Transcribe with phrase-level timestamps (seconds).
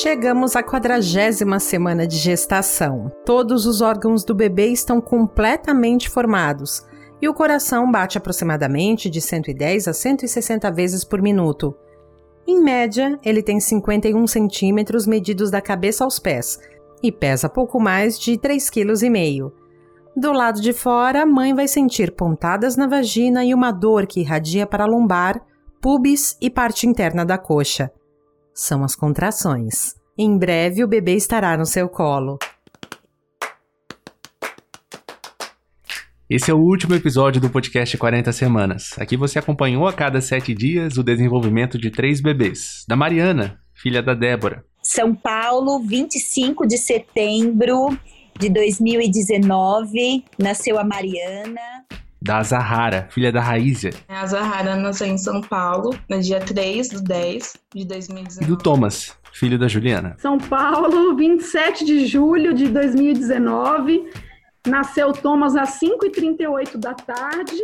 [0.00, 3.10] Chegamos à quadragésima semana de gestação.
[3.26, 6.86] Todos os órgãos do bebê estão completamente formados
[7.20, 11.74] e o coração bate aproximadamente de 110 a 160 vezes por minuto.
[12.46, 16.60] Em média, ele tem 51 centímetros medidos da cabeça aos pés
[17.02, 19.52] e pesa pouco mais de 3,5 kg.
[20.16, 24.20] Do lado de fora, a mãe vai sentir pontadas na vagina e uma dor que
[24.20, 25.44] irradia para a lombar,
[25.80, 27.90] pubis e parte interna da coxa.
[28.60, 29.94] São as contrações.
[30.18, 32.40] Em breve, o bebê estará no seu colo.
[36.28, 38.90] Esse é o último episódio do podcast 40 Semanas.
[38.98, 42.84] Aqui você acompanhou a cada sete dias o desenvolvimento de três bebês.
[42.88, 44.64] Da Mariana, filha da Débora.
[44.82, 47.96] São Paulo, 25 de setembro
[48.40, 51.86] de 2019, nasceu a Mariana.
[52.20, 53.90] Da Zahara, filha da Raízia.
[54.08, 58.44] A Zahara nasceu em São Paulo, no dia 3 do 10 de 2019.
[58.44, 60.16] E do Thomas, filho da Juliana.
[60.18, 64.10] São Paulo, 27 de julho de 2019.
[64.66, 67.62] Nasceu Thomas às 5h38 da tarde.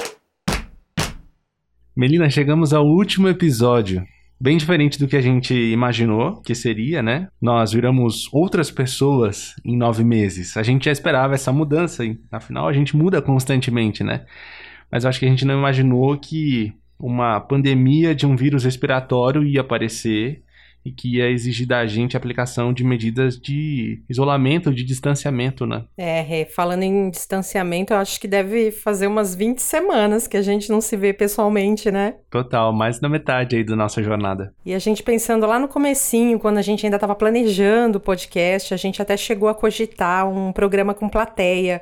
[1.97, 4.05] Melina, chegamos ao último episódio.
[4.45, 7.29] Bem diferente do que a gente imaginou que seria, né?
[7.41, 10.55] Nós viramos outras pessoas em nove meses.
[10.59, 14.27] A gente já esperava essa mudança, e afinal a gente muda constantemente, né?
[14.93, 19.63] Mas acho que a gente não imaginou que uma pandemia de um vírus respiratório ia
[19.63, 20.43] aparecer
[20.85, 25.85] e que ia exigir da gente a aplicação de medidas de isolamento, de distanciamento, né?
[25.97, 30.71] É, falando em distanciamento, eu acho que deve fazer umas 20 semanas que a gente
[30.71, 32.17] não se vê pessoalmente, né?
[32.31, 34.55] Total, mais da metade aí da nossa jornada.
[34.65, 38.75] E a gente pensando lá no comecinho, quando a gente ainda estava planejando o podcast,
[38.75, 41.81] a gente até chegou a cogitar um programa com plateia,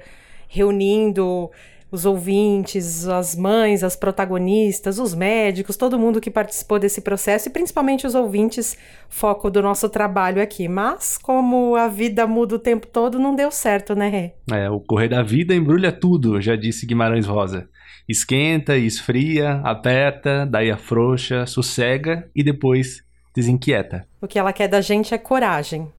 [0.48, 1.50] reunindo
[1.92, 7.52] os ouvintes, as mães, as protagonistas, os médicos, todo mundo que participou desse processo e
[7.52, 8.78] principalmente os ouvintes,
[9.10, 10.66] foco do nosso trabalho aqui.
[10.68, 14.32] Mas como a vida muda o tempo todo, não deu certo, né, Rê?
[14.50, 17.68] É, o correr da vida embrulha tudo, já disse Guimarães Rosa.
[18.08, 23.04] Esquenta, esfria, aperta, daí afrouxa, sossega e depois
[23.36, 24.06] desinquieta.
[24.20, 25.92] O que ela quer da gente é coragem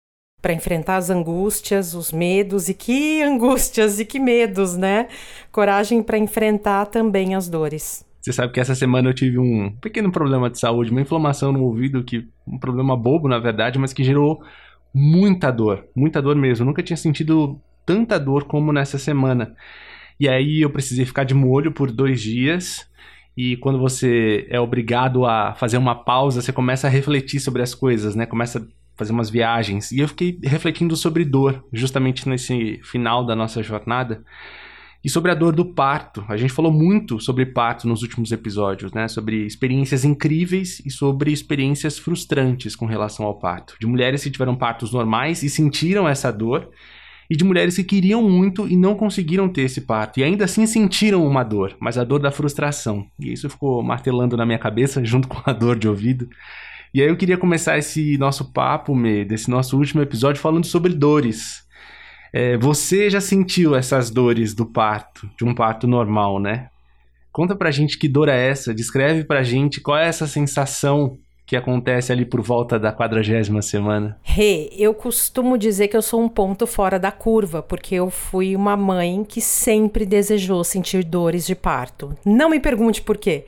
[0.44, 5.08] para enfrentar as angústias, os medos e que angústias e que medos, né?
[5.54, 8.06] Coragem para enfrentar também as dores.
[8.22, 11.64] Você sabe que essa semana eu tive um pequeno problema de saúde, uma inflamação no
[11.64, 14.44] ouvido, que um problema bobo na verdade, mas que gerou
[14.94, 16.64] muita dor, muita dor mesmo.
[16.64, 19.56] Eu nunca tinha sentido tanta dor como nessa semana.
[20.20, 22.86] E aí eu precisei ficar de molho por dois dias.
[23.36, 27.74] E quando você é obrigado a fazer uma pausa, você começa a refletir sobre as
[27.74, 28.26] coisas, né?
[28.26, 29.92] Começa fazer umas viagens.
[29.92, 34.24] E eu fiquei refletindo sobre dor, justamente nesse final da nossa jornada.
[35.04, 36.24] E sobre a dor do parto.
[36.30, 39.10] A gente falou muito sobre parto nos últimos episódios, né?
[39.10, 43.76] Sobre experiências incríveis e sobre experiências frustrantes com relação ao parto.
[43.80, 46.70] De mulheres que tiveram partos normais e sentiram essa dor,
[47.30, 50.20] e de mulheres que queriam muito e não conseguiram ter esse parto.
[50.20, 53.06] E ainda assim sentiram uma dor, mas a dor da frustração.
[53.20, 56.30] E isso ficou martelando na minha cabeça, junto com a dor de ouvido.
[56.94, 60.94] E aí eu queria começar esse nosso papo, Me, desse nosso último episódio, falando sobre
[60.94, 61.64] dores.
[62.32, 66.70] É, você já sentiu essas dores do parto, de um parto normal, né?
[67.32, 71.18] Conta pra gente que dor é essa, descreve pra gente qual é essa sensação
[71.48, 74.20] que acontece ali por volta da quadragésima semana?
[74.22, 78.56] Rê, eu costumo dizer que eu sou um ponto fora da curva, porque eu fui
[78.56, 82.16] uma mãe que sempre desejou sentir dores de parto.
[82.24, 83.46] Não me pergunte por quê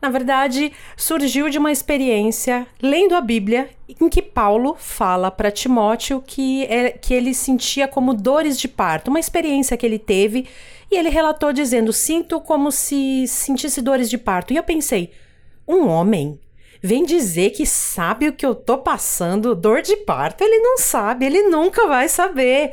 [0.00, 3.70] na verdade, surgiu de uma experiência lendo a Bíblia,
[4.00, 9.08] em que Paulo fala para Timóteo que, é, que ele sentia como dores de parto,
[9.08, 10.46] uma experiência que ele teve,
[10.90, 14.52] e ele relatou dizendo: Sinto como se sentisse dores de parto.
[14.52, 15.12] E eu pensei:
[15.66, 16.38] um homem
[16.80, 20.42] vem dizer que sabe o que eu tô passando, dor de parto.
[20.42, 22.72] Ele não sabe, ele nunca vai saber.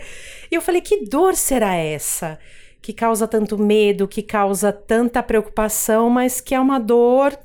[0.52, 2.38] E eu falei: que dor será essa?
[2.84, 7.40] Que causa tanto medo, que causa tanta preocupação, mas que é uma dor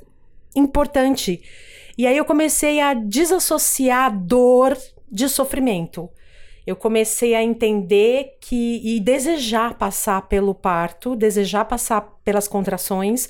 [0.55, 1.41] importante.
[1.97, 4.77] E aí eu comecei a desassociar dor
[5.09, 6.11] de sofrimento.
[6.67, 13.29] Eu comecei a entender que e desejar passar pelo parto, desejar passar pelas contrações,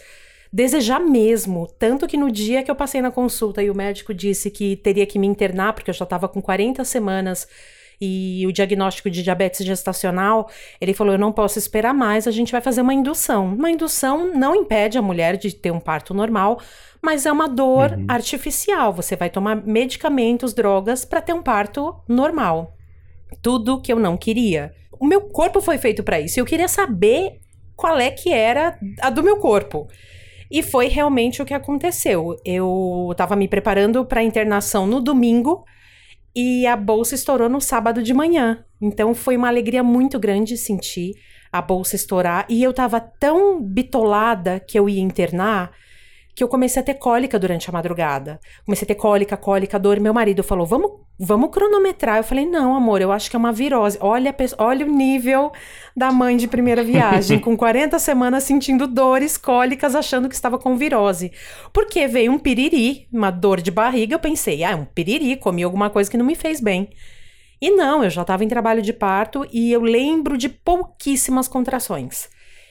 [0.51, 1.67] desejar mesmo.
[1.79, 5.05] Tanto que no dia que eu passei na consulta e o médico disse que teria
[5.05, 7.47] que me internar, porque eu já estava com 40 semanas
[8.01, 10.49] e o diagnóstico de diabetes gestacional,
[10.81, 13.55] ele falou: eu não posso esperar mais, a gente vai fazer uma indução.
[13.55, 16.61] Uma indução não impede a mulher de ter um parto normal,
[17.03, 18.07] mas é uma dor uhum.
[18.09, 18.93] artificial.
[18.93, 22.75] Você vai tomar medicamentos, drogas para ter um parto normal.
[23.43, 24.73] Tudo que eu não queria.
[24.99, 26.39] O meu corpo foi feito para isso.
[26.39, 27.41] Eu queria saber
[27.77, 29.87] qual é que era a do meu corpo.
[30.51, 32.37] E foi realmente o que aconteceu.
[32.45, 35.65] Eu estava me preparando para internação no domingo
[36.41, 38.65] e a bolsa estourou no sábado de manhã.
[38.81, 41.15] Então foi uma alegria muito grande sentir
[41.51, 45.73] a bolsa estourar e eu tava tão bitolada que eu ia internar
[46.39, 48.39] que eu comecei a ter cólica durante a madrugada.
[48.65, 49.99] Comecei a ter cólica, cólica, dor.
[49.99, 52.19] Meu marido falou: vamos, vamos cronometrar.
[52.19, 53.99] Eu falei: não, amor, eu acho que é uma virose.
[54.01, 55.51] Olha, olha o nível
[55.97, 60.77] da mãe de primeira viagem, com 40 semanas sentindo dores, cólicas, achando que estava com
[60.77, 61.33] virose.
[61.73, 64.15] Porque veio um piriri, uma dor de barriga.
[64.15, 66.89] Eu pensei: ah, é um piriri, comi alguma coisa que não me fez bem.
[67.61, 72.29] E não, eu já estava em trabalho de parto e eu lembro de pouquíssimas contrações.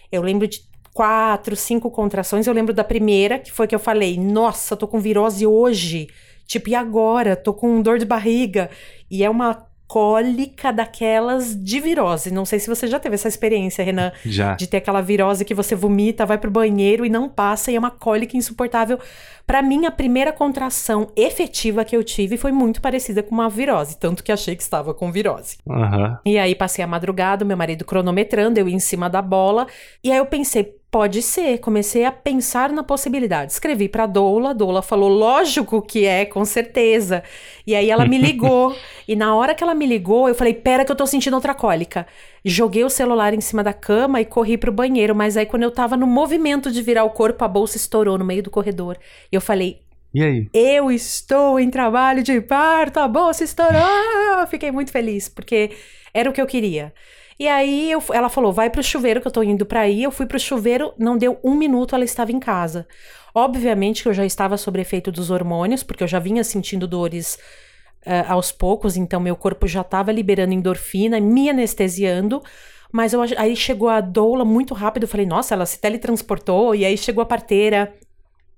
[0.10, 0.62] Eu lembro de
[0.98, 2.48] quatro, cinco contrações.
[2.48, 6.08] Eu lembro da primeira, que foi que eu falei: Nossa, tô com virose hoje.
[6.48, 7.36] Tipo, e agora?
[7.36, 8.68] Tô com dor de barriga.
[9.12, 12.32] E é uma cólica daquelas de virose.
[12.32, 14.12] Não sei se você já teve essa experiência, Renan.
[14.26, 14.56] Já.
[14.56, 17.80] De ter aquela virose que você vomita, vai pro banheiro e não passa, e é
[17.80, 19.00] uma cólica insuportável.
[19.46, 23.98] Para mim, a primeira contração efetiva que eu tive foi muito parecida com uma virose,
[23.98, 25.58] tanto que achei que estava com virose.
[25.66, 26.18] Uhum.
[26.26, 29.68] E aí passei a madrugada, meu marido cronometrando, eu em cima da bola,
[30.04, 31.58] e aí eu pensei, Pode ser.
[31.60, 33.52] Comecei a pensar na possibilidade.
[33.52, 37.24] Escrevi para Doula, Doula falou: "Lógico que é, com certeza".
[37.66, 38.74] E aí ela me ligou.
[39.08, 41.54] e na hora que ela me ligou, eu falei: "Pera que eu tô sentindo outra
[41.54, 42.08] cólica".
[42.44, 45.72] Joguei o celular em cima da cama e corri pro banheiro, mas aí quando eu
[45.72, 48.98] tava no movimento de virar o corpo, a bolsa estourou no meio do corredor.
[49.30, 49.82] E eu falei:
[50.14, 50.50] e aí?
[50.54, 54.48] Eu estou em trabalho de parto, a bolsa estourou!
[54.50, 55.72] Fiquei muito feliz, porque
[56.14, 56.94] era o que eu queria.
[57.40, 60.04] E aí eu, ela falou: vai pro chuveiro que eu tô indo pra aí.
[60.04, 62.88] Eu fui pro chuveiro, não deu um minuto, ela estava em casa.
[63.34, 67.38] Obviamente que eu já estava sob efeito dos hormônios, porque eu já vinha sentindo dores
[68.06, 72.42] uh, aos poucos, então meu corpo já estava liberando endorfina, me anestesiando.
[72.92, 76.86] Mas eu, aí chegou a doula muito rápido, eu falei, nossa, ela se teletransportou, e
[76.86, 77.94] aí chegou a parteira.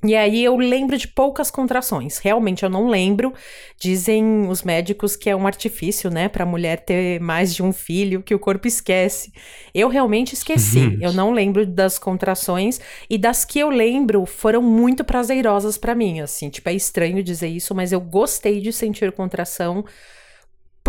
[0.01, 2.19] E aí eu lembro de poucas contrações.
[2.19, 3.34] Realmente eu não lembro.
[3.78, 7.74] Dizem os médicos que é um artifício, né, para a mulher ter mais de um
[7.74, 9.34] filho, que o corpo esquece.
[9.74, 10.80] Eu realmente esqueci.
[10.80, 10.98] Uhum.
[11.01, 12.80] Eu não lembro das contrações
[13.10, 16.50] e das que eu lembro foram muito prazerosas para mim, assim.
[16.50, 19.84] Tipo, é estranho dizer isso, mas eu gostei de sentir contração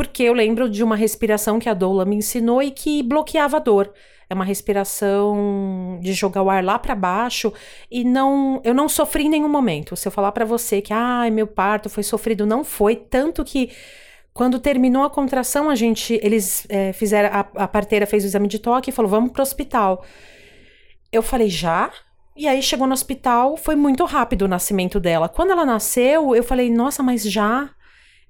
[0.01, 3.61] porque eu lembro de uma respiração que a doula me ensinou e que bloqueava a
[3.61, 3.93] dor.
[4.31, 7.53] É uma respiração de jogar o ar lá para baixo
[7.91, 9.95] e não, eu não sofri em nenhum momento.
[9.97, 13.73] Se eu falar para você que, ah, meu parto foi sofrido, não foi, tanto que
[14.33, 18.49] quando terminou a contração, a gente, eles é, fizeram, a, a parteira fez o exame
[18.49, 20.03] de toque e falou, vamos pro hospital.
[21.13, 21.93] Eu falei, já?
[22.35, 25.29] E aí chegou no hospital, foi muito rápido o nascimento dela.
[25.29, 27.69] Quando ela nasceu, eu falei, nossa, mas já?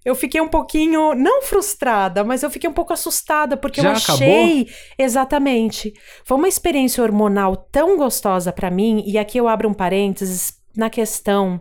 [0.05, 3.93] Eu fiquei um pouquinho, não frustrada, mas eu fiquei um pouco assustada, porque Já eu
[3.93, 4.63] achei.
[4.63, 4.75] Acabou?
[4.99, 5.93] Exatamente.
[6.25, 10.89] Foi uma experiência hormonal tão gostosa para mim, e aqui eu abro um parênteses na
[10.89, 11.61] questão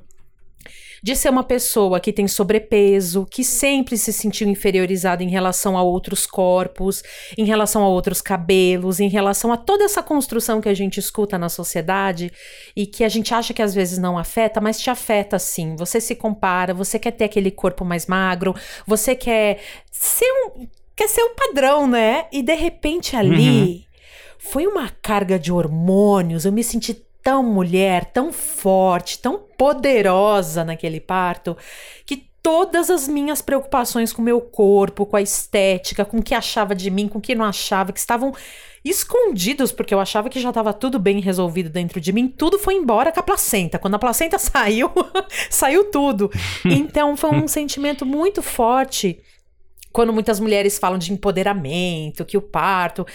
[1.01, 5.83] de ser uma pessoa que tem sobrepeso, que sempre se sentiu inferiorizada em relação a
[5.83, 7.03] outros corpos,
[7.37, 11.37] em relação a outros cabelos, em relação a toda essa construção que a gente escuta
[11.37, 12.31] na sociedade
[12.75, 15.75] e que a gente acha que às vezes não afeta, mas te afeta sim.
[15.75, 18.55] Você se compara, você quer ter aquele corpo mais magro,
[18.85, 19.59] você quer
[19.91, 22.25] ser um quer ser um padrão, né?
[22.29, 23.83] E de repente ali uhum.
[24.37, 30.99] foi uma carga de hormônios, eu me senti tão mulher, tão forte, tão poderosa naquele
[30.99, 31.55] parto,
[32.07, 36.33] que todas as minhas preocupações com o meu corpo, com a estética, com o que
[36.33, 38.33] achava de mim, com o que não achava, que estavam
[38.83, 42.73] escondidos, porque eu achava que já estava tudo bem resolvido dentro de mim, tudo foi
[42.73, 43.77] embora com a placenta.
[43.77, 44.89] Quando a placenta saiu,
[45.51, 46.31] saiu tudo.
[46.65, 49.21] Então foi um sentimento muito forte
[49.91, 53.05] quando muitas mulheres falam de empoderamento, que o parto,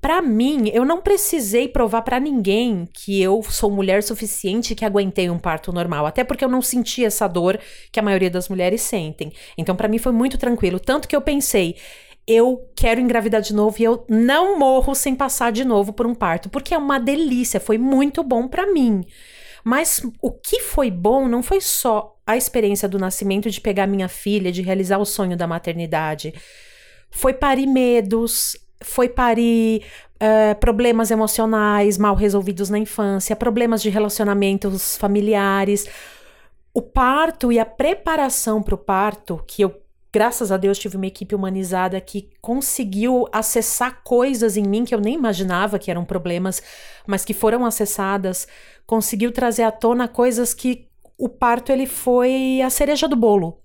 [0.00, 5.30] para mim, eu não precisei provar para ninguém que eu sou mulher suficiente que aguentei
[5.30, 7.58] um parto normal, até porque eu não senti essa dor
[7.92, 9.32] que a maioria das mulheres sentem.
[9.56, 11.76] Então, para mim foi muito tranquilo, tanto que eu pensei,
[12.26, 16.14] eu quero engravidar de novo e eu não morro sem passar de novo por um
[16.14, 19.04] parto, porque é uma delícia, foi muito bom para mim.
[19.64, 24.08] Mas o que foi bom não foi só a experiência do nascimento de pegar minha
[24.08, 26.34] filha, de realizar o sonho da maternidade.
[27.10, 29.82] Foi parir medos, foi parir
[30.16, 35.86] uh, problemas emocionais mal resolvidos na infância, problemas de relacionamentos familiares.
[36.74, 39.82] O parto e a preparação para o parto, que eu,
[40.18, 45.00] graças a Deus, tive uma equipe humanizada que conseguiu acessar coisas em mim que eu
[45.00, 46.60] nem imaginava que eram problemas,
[47.06, 48.48] mas que foram acessadas
[48.84, 53.60] conseguiu trazer à tona coisas que o parto ele foi a cereja do bolo.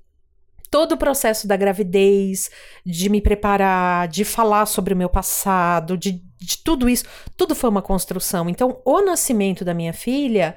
[0.69, 2.51] Todo o processo da gravidez,
[2.85, 7.05] de me preparar, de falar sobre o meu passado, de, de tudo isso,
[7.35, 8.47] tudo foi uma construção.
[8.47, 10.55] Então, o nascimento da minha filha,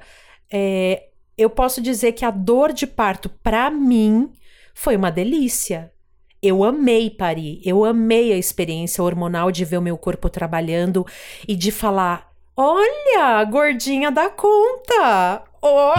[0.53, 4.31] é, eu posso dizer que a dor de parto, para mim,
[4.77, 5.91] foi uma delícia.
[6.39, 11.03] eu amei parir, eu amei a experiência hormonal de ver o meu corpo trabalhando
[11.47, 15.93] e de falar: olha, gordinha da conta, Oh,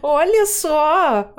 [0.02, 1.30] olha só,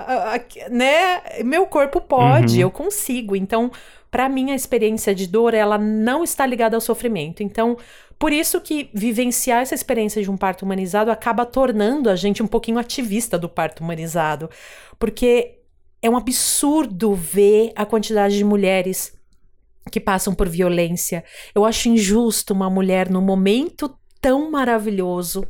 [0.69, 1.43] né?
[1.43, 2.61] Meu corpo pode, uhum.
[2.61, 3.35] eu consigo.
[3.35, 3.71] Então,
[4.11, 7.41] para mim, a experiência de dor, ela não está ligada ao sofrimento.
[7.41, 7.75] Então,
[8.19, 12.47] por isso que vivenciar essa experiência de um parto humanizado acaba tornando a gente um
[12.47, 14.47] pouquinho ativista do parto humanizado.
[14.99, 15.56] Porque
[16.01, 19.13] é um absurdo ver a quantidade de mulheres
[19.91, 21.23] que passam por violência.
[21.55, 25.45] Eu acho injusto uma mulher no momento tão maravilhoso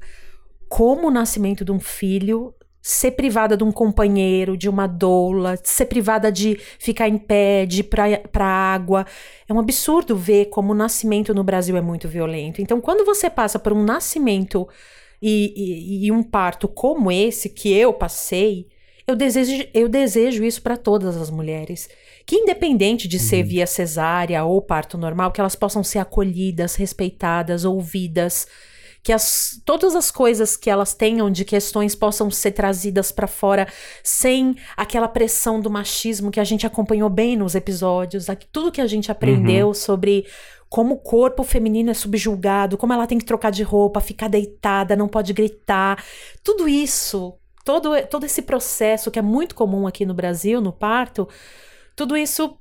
[0.70, 5.88] como o nascimento de um filho ser privada de um companheiro, de uma doula, ser
[5.88, 9.06] privada de ficar em pé, de ir pra, pra água.
[9.48, 12.62] É um absurdo ver como o nascimento no Brasil é muito violento.
[12.62, 14.66] Então, quando você passa por um nascimento
[15.22, 18.68] e, e, e um parto como esse que eu passei,
[19.08, 21.90] eu desejo, eu desejo isso para todas as mulheres.
[22.26, 23.50] Que independente de ser uhum.
[23.50, 28.46] via cesárea ou parto normal, que elas possam ser acolhidas, respeitadas, ouvidas
[29.08, 33.66] que as, todas as coisas que elas tenham de questões possam ser trazidas para fora
[34.04, 38.86] sem aquela pressão do machismo que a gente acompanhou bem nos episódios, tudo que a
[38.86, 39.74] gente aprendeu uhum.
[39.74, 40.26] sobre
[40.68, 44.94] como o corpo feminino é subjulgado, como ela tem que trocar de roupa, ficar deitada,
[44.94, 46.04] não pode gritar,
[46.44, 47.34] tudo isso,
[47.68, 51.28] todo, todo esse processo que é muito comum aqui no Brasil, no parto,
[51.98, 52.58] tudo isso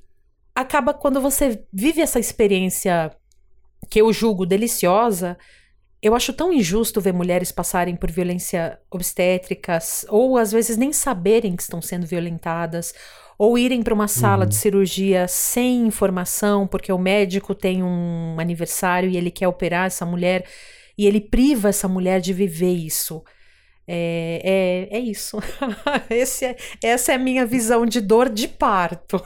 [0.52, 3.12] acaba quando você vive essa experiência
[3.88, 5.38] que eu julgo deliciosa,
[6.02, 11.54] eu acho tão injusto ver mulheres passarem por violência obstétrica, ou às vezes nem saberem
[11.54, 12.92] que estão sendo violentadas,
[13.38, 14.48] ou irem para uma sala uhum.
[14.48, 20.04] de cirurgia sem informação, porque o médico tem um aniversário e ele quer operar essa
[20.04, 20.44] mulher,
[20.98, 23.22] e ele priva essa mulher de viver isso.
[23.88, 25.38] É, é, é isso.
[26.10, 29.22] é, essa é a minha visão de dor de parto.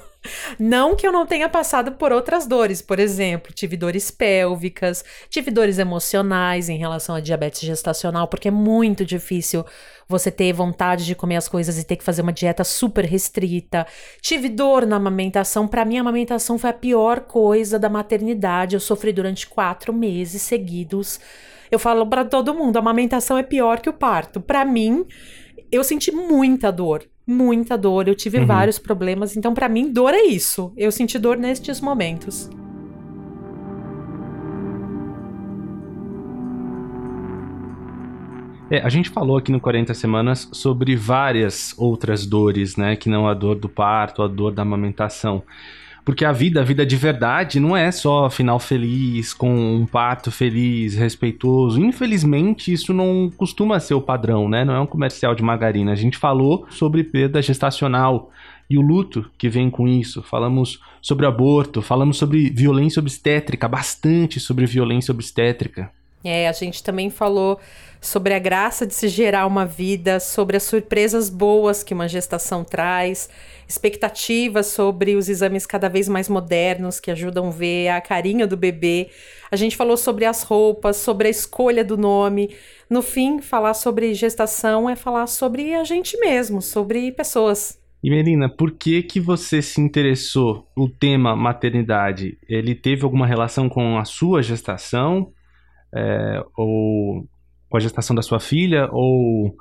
[0.59, 5.51] Não que eu não tenha passado por outras dores, por exemplo, tive dores pélvicas, tive
[5.51, 9.65] dores emocionais em relação à diabetes gestacional, porque é muito difícil
[10.07, 13.87] você ter vontade de comer as coisas e ter que fazer uma dieta super restrita.
[14.21, 18.77] Tive dor na amamentação, para mim a amamentação foi a pior coisa da maternidade.
[18.77, 21.19] Eu sofri durante quatro meses seguidos.
[21.71, 24.41] Eu falo para todo mundo, a amamentação é pior que o parto.
[24.41, 25.05] Para mim,
[25.71, 28.47] eu senti muita dor muita dor, eu tive uhum.
[28.47, 30.73] vários problemas, então para mim dor é isso.
[30.77, 32.51] Eu senti dor nestes momentos.
[38.71, 42.95] É, a gente falou aqui no 40 Semanas sobre várias outras dores, né?
[42.95, 45.43] Que não a dor do parto, a dor da amamentação.
[46.05, 50.31] Porque a vida, a vida de verdade, não é só final feliz, com um parto
[50.31, 51.81] feliz, respeitoso.
[51.81, 54.65] Infelizmente, isso não costuma ser o padrão, né?
[54.65, 55.93] Não é um comercial de margarina.
[55.93, 58.31] A gente falou sobre perda gestacional
[58.69, 60.23] e o luto que vem com isso.
[60.23, 65.91] Falamos sobre aborto, falamos sobre violência obstétrica, bastante sobre violência obstétrica.
[66.23, 67.59] É, a gente também falou
[68.01, 72.65] sobre a graça de se gerar uma vida, sobre as surpresas boas que uma gestação
[72.65, 73.29] traz,
[73.69, 78.57] expectativas sobre os exames cada vez mais modernos que ajudam a ver a carinha do
[78.57, 79.11] bebê.
[79.51, 82.55] A gente falou sobre as roupas, sobre a escolha do nome.
[82.89, 87.79] No fim, falar sobre gestação é falar sobre a gente mesmo, sobre pessoas.
[88.03, 92.39] E Melina, por que que você se interessou o tema maternidade?
[92.49, 95.31] Ele teve alguma relação com a sua gestação?
[95.95, 97.27] É, ou
[97.69, 99.55] com a gestação da sua filha, ou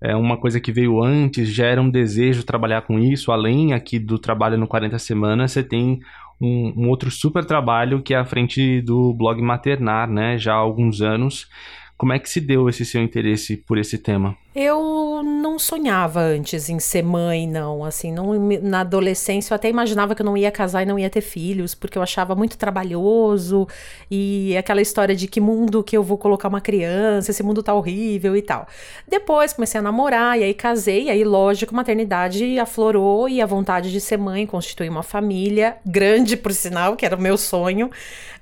[0.00, 3.98] é uma coisa que veio antes, já era um desejo trabalhar com isso, além aqui
[3.98, 6.00] do trabalho no 40 Semanas, você tem
[6.40, 10.56] um, um outro super trabalho que é à frente do blog Maternar, né, já há
[10.56, 11.48] alguns anos.
[11.96, 14.36] Como é que se deu esse seu interesse por esse tema?
[14.54, 17.84] Eu não sonhava antes em ser mãe, não.
[17.84, 18.32] Assim, não,
[18.62, 21.74] na adolescência eu até imaginava que eu não ia casar e não ia ter filhos,
[21.74, 23.66] porque eu achava muito trabalhoso
[24.08, 27.74] e aquela história de que mundo que eu vou colocar uma criança, esse mundo tá
[27.74, 28.66] horrível e tal.
[29.08, 33.90] Depois comecei a namorar e aí casei, e aí lógico, maternidade aflorou e a vontade
[33.90, 37.90] de ser mãe, constituir uma família grande, por sinal, que era o meu sonho,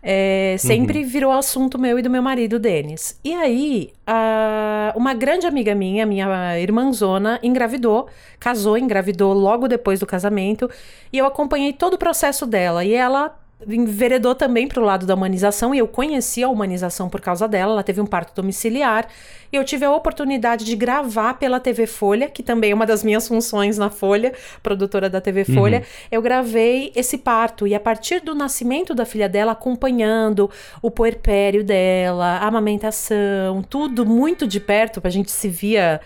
[0.02, 1.08] é, sempre uhum.
[1.08, 3.18] virou assunto meu e do meu marido, Denis.
[3.22, 8.08] E aí, a, uma grande amiga minha minha irmãzona, engravidou,
[8.40, 10.68] casou, engravidou logo depois do casamento,
[11.12, 12.84] e eu acompanhei todo o processo dela.
[12.84, 17.20] E ela enveredou também para o lado da humanização e eu conheci a humanização por
[17.20, 17.72] causa dela.
[17.72, 19.06] Ela teve um parto domiciliar
[19.52, 23.04] e eu tive a oportunidade de gravar pela TV Folha, que também é uma das
[23.04, 25.78] minhas funções na Folha, produtora da TV Folha.
[25.78, 26.06] Uhum.
[26.10, 30.50] Eu gravei esse parto e a partir do nascimento da filha dela, acompanhando
[30.80, 36.00] o puerpério dela, a amamentação, tudo muito de perto, a gente se via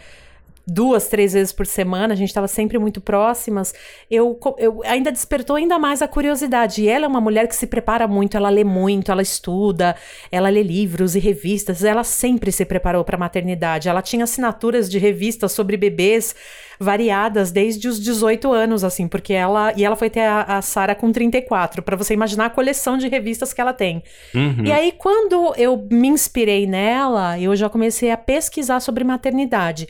[0.67, 3.73] duas, três vezes por semana, a gente estava sempre muito próximas,
[4.11, 6.83] eu, eu ainda despertou ainda mais a curiosidade.
[6.83, 9.95] E ela é uma mulher que se prepara muito, ela lê muito, ela estuda,
[10.31, 13.89] ela lê livros e revistas, ela sempre se preparou para a maternidade.
[13.89, 16.35] Ela tinha assinaturas de revistas sobre bebês
[16.79, 19.73] variadas desde os 18 anos, assim, porque ela.
[19.77, 23.09] E ela foi ter a, a Sara com 34, para você imaginar a coleção de
[23.09, 24.03] revistas que ela tem.
[24.35, 24.65] Uhum.
[24.65, 29.87] E aí, quando eu me inspirei nela, eu já comecei a pesquisar sobre maternidade.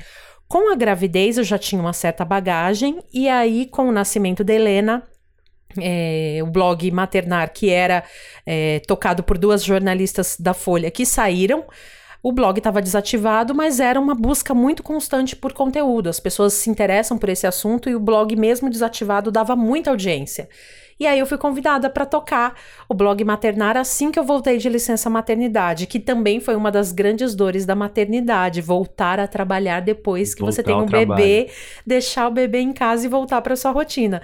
[0.48, 4.54] Com a gravidez, eu já tinha uma certa bagagem, e aí, com o nascimento da
[4.54, 5.02] Helena,
[5.78, 8.04] é, o blog Maternar, que era
[8.44, 11.64] é, tocado por duas jornalistas da Folha que saíram.
[12.22, 16.08] O blog estava desativado, mas era uma busca muito constante por conteúdo.
[16.08, 20.48] As pessoas se interessam por esse assunto e o blog, mesmo desativado, dava muita audiência.
[20.98, 22.54] E aí eu fui convidada para tocar
[22.88, 26.90] o blog Maternar assim que eu voltei de licença maternidade, que também foi uma das
[26.90, 31.50] grandes dores da maternidade, voltar a trabalhar depois que voltar você tem um bebê,
[31.86, 34.22] deixar o bebê em casa e voltar para sua rotina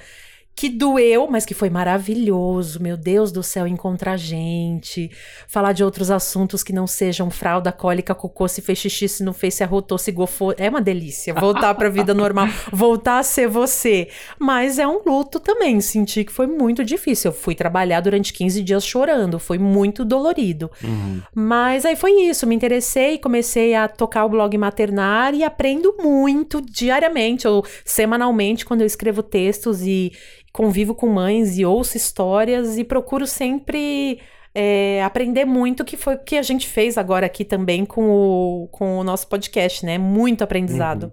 [0.54, 2.80] que doeu, mas que foi maravilhoso.
[2.80, 5.11] Meu Deus do céu, encontrar gente,
[5.49, 9.32] falar de outros assuntos que não sejam fralda, cólica, cocô, se fez xixi, se não
[9.32, 10.54] fez, se arrotou, se gofou.
[10.56, 11.35] É uma delícia.
[11.35, 14.09] Voltar para a vida normal, voltar a ser você.
[14.38, 15.80] Mas é um luto também.
[15.80, 17.30] Senti que foi muito difícil.
[17.30, 20.71] Eu fui trabalhar durante 15 dias chorando, foi muito dolorido.
[20.85, 21.23] Uhum.
[21.35, 22.47] Mas aí foi isso.
[22.47, 28.82] Me interessei, comecei a tocar o blog maternar e aprendo muito diariamente ou semanalmente quando
[28.82, 30.12] eu escrevo textos e
[30.52, 34.21] convivo com mães e ouço histórias e procuro sempre
[34.54, 38.68] é, aprender muito, que foi o que a gente fez agora aqui também com o,
[38.71, 39.97] com o nosso podcast, né?
[39.99, 41.04] Muito aprendizado.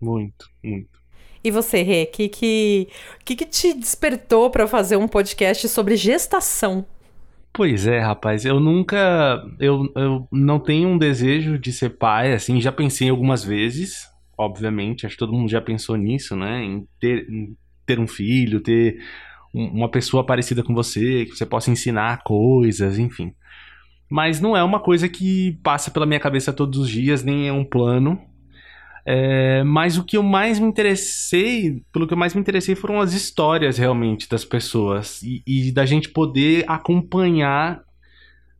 [0.00, 0.12] Uhum.
[0.12, 0.96] Muito, muito.
[1.42, 2.88] E você, Rê, o que, que,
[3.24, 6.84] que, que te despertou para fazer um podcast sobre gestação?
[7.52, 9.42] Pois é, rapaz, eu nunca.
[9.58, 15.06] Eu, eu não tenho um desejo de ser pai, assim, já pensei algumas vezes, obviamente,
[15.06, 16.62] acho que todo mundo já pensou nisso, né?
[16.62, 18.98] Em ter, em ter um filho, ter
[19.52, 23.32] uma pessoa parecida com você, que você possa ensinar coisas, enfim.
[24.10, 27.52] Mas não é uma coisa que passa pela minha cabeça todos os dias, nem é
[27.52, 28.20] um plano.
[29.08, 33.00] É, mas o que eu mais me interessei, pelo que eu mais me interessei foram
[33.00, 37.85] as histórias realmente das pessoas e, e da gente poder acompanhar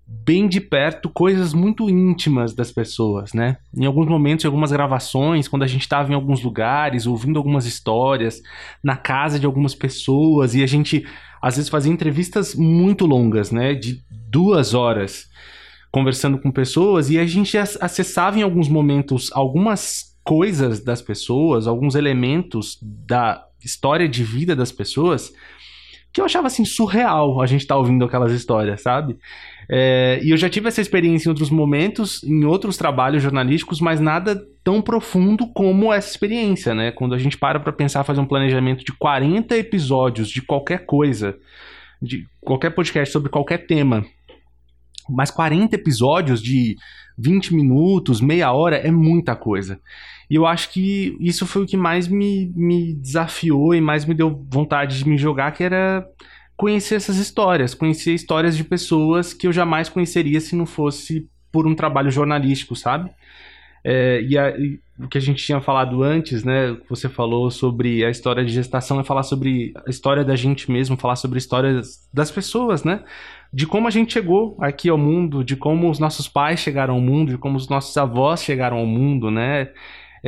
[0.07, 3.57] bem de perto coisas muito íntimas das pessoas, né?
[3.77, 7.67] Em alguns momentos, em algumas gravações, quando a gente estava em alguns lugares, ouvindo algumas
[7.67, 8.41] histórias,
[8.83, 11.05] na casa de algumas pessoas, e a gente
[11.43, 13.75] às vezes fazia entrevistas muito longas, né?
[13.75, 15.29] De duas horas,
[15.91, 21.95] conversando com pessoas, e a gente acessava em alguns momentos algumas coisas das pessoas, alguns
[21.95, 25.33] elementos da história de vida das pessoas,
[26.13, 29.19] que eu achava assim surreal a gente estar tá ouvindo aquelas histórias, sabe?
[29.69, 34.01] É, e eu já tive essa experiência em outros momentos, em outros trabalhos jornalísticos, mas
[34.01, 36.93] nada tão profundo como essa experiência, né?
[36.93, 41.37] Quando a gente para para pensar fazer um planejamento de 40 episódios de qualquer coisa,
[42.01, 44.05] de qualquer podcast sobre qualquer tema,
[45.09, 46.77] mas 40 episódios de
[47.19, 49.81] 20 minutos, meia hora, é muita coisa.
[50.29, 54.15] E eu acho que isso foi o que mais me, me desafiou e mais me
[54.15, 56.07] deu vontade de me jogar, que era
[56.57, 61.67] conhecer essas histórias, conhecer histórias de pessoas que eu jamais conheceria se não fosse por
[61.67, 63.11] um trabalho jornalístico, sabe?
[63.85, 66.77] É, e, a, e, o que a gente tinha falado antes, né?
[66.89, 70.97] Você falou sobre a história de gestação, é falar sobre a história da gente mesmo,
[70.97, 73.05] falar sobre histórias das pessoas, né?
[73.53, 77.01] De como a gente chegou aqui ao mundo, de como os nossos pais chegaram ao
[77.01, 79.71] mundo, de como os nossos avós chegaram ao mundo, né?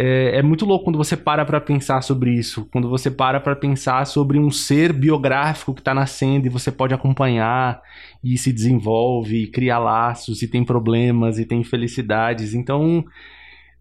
[0.01, 3.57] É, é muito louco quando você para para pensar sobre isso, quando você para para
[3.57, 7.83] pensar sobre um ser biográfico que está nascendo e você pode acompanhar
[8.23, 12.55] e se desenvolve, e cria laços, e tem problemas, e tem felicidades.
[12.55, 13.05] Então,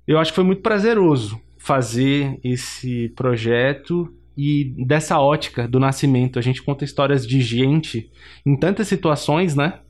[0.08, 6.40] eu acho que foi muito prazeroso fazer esse projeto e dessa ótica do nascimento.
[6.40, 8.10] A gente conta histórias de gente
[8.44, 9.82] em tantas situações, né?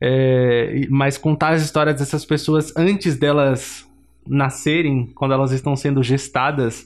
[0.00, 3.88] É, mas contar as histórias dessas pessoas antes delas
[4.26, 6.84] nascerem, quando elas estão sendo gestadas,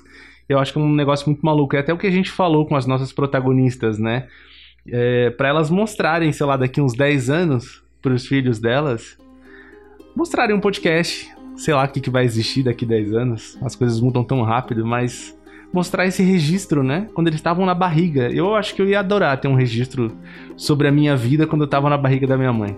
[0.48, 1.76] eu acho que é um negócio muito maluco.
[1.76, 4.26] É até o que a gente falou com as nossas protagonistas, né?
[4.86, 9.18] É, para elas mostrarem, sei lá, daqui uns 10 anos, para os filhos delas,
[10.14, 11.32] mostrarem um podcast.
[11.56, 13.58] Sei lá o que, que vai existir daqui 10 anos.
[13.62, 15.36] As coisas mudam tão rápido, mas
[15.72, 17.08] mostrar esse registro, né?
[17.14, 18.30] Quando eles estavam na barriga.
[18.30, 20.12] Eu acho que eu ia adorar ter um registro
[20.56, 22.76] sobre a minha vida quando eu estava na barriga da minha mãe.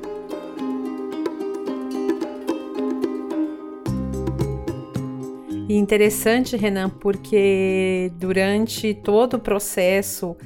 [5.69, 10.37] E interessante, Renan, porque durante todo o processo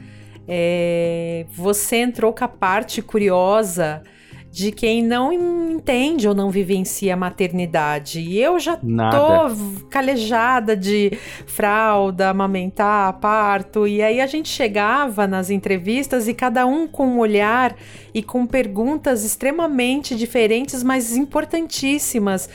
[0.49, 4.03] é, você entrou com a parte curiosa
[4.51, 8.21] de quem não entende ou não vivencia a maternidade.
[8.21, 9.17] E eu já Nada.
[9.17, 11.13] tô calejada de
[11.47, 13.87] fralda, amamentar, parto.
[13.87, 17.77] E aí a gente chegava nas entrevistas e cada um com um olhar
[18.13, 22.49] e com perguntas extremamente diferentes, mas importantíssimas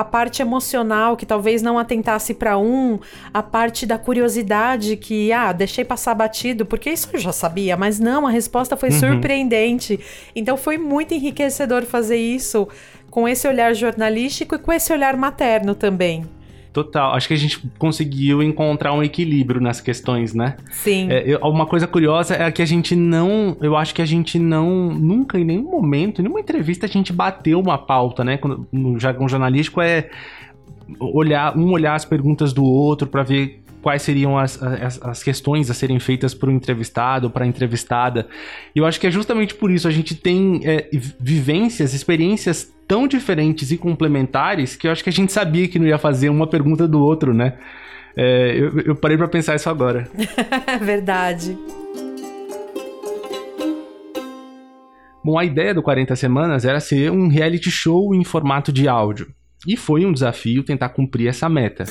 [0.00, 2.98] a parte emocional que talvez não atentasse para um,
[3.32, 7.98] a parte da curiosidade que, ah, deixei passar batido, porque isso eu já sabia, mas
[8.00, 8.98] não, a resposta foi Uhum.
[8.98, 10.00] surpreendente.
[10.34, 12.66] Então foi muito enriquecedor fazer isso
[13.10, 16.24] com esse olhar jornalístico e com esse olhar materno também.
[16.72, 17.14] Total.
[17.14, 20.56] Acho que a gente conseguiu encontrar um equilíbrio nas questões, né?
[20.70, 21.08] Sim.
[21.10, 23.56] É, eu- uma coisa curiosa é que a gente não.
[23.60, 24.88] Eu acho que a gente não.
[24.94, 28.36] Nunca, em nenhum momento, em nenhuma entrevista, a gente bateu uma pauta, né?
[28.36, 30.10] Quando- no jargão jornalístico é
[30.98, 35.70] olhar um olhar as perguntas do outro para ver quais seriam as, as, as questões
[35.70, 38.26] a serem feitas para o entrevistado, para a entrevistada.
[38.74, 40.88] E eu acho que é justamente por isso a gente tem é,
[41.18, 45.86] vivências, experiências tão diferentes e complementares que eu acho que a gente sabia que não
[45.86, 47.54] ia fazer uma pergunta do outro, né?
[48.16, 50.08] É, eu, eu parei para pensar isso agora.
[50.82, 51.56] Verdade.
[55.22, 59.28] Bom, a ideia do 40 Semanas era ser um reality show em formato de áudio.
[59.66, 61.84] E foi um desafio tentar cumprir essa meta.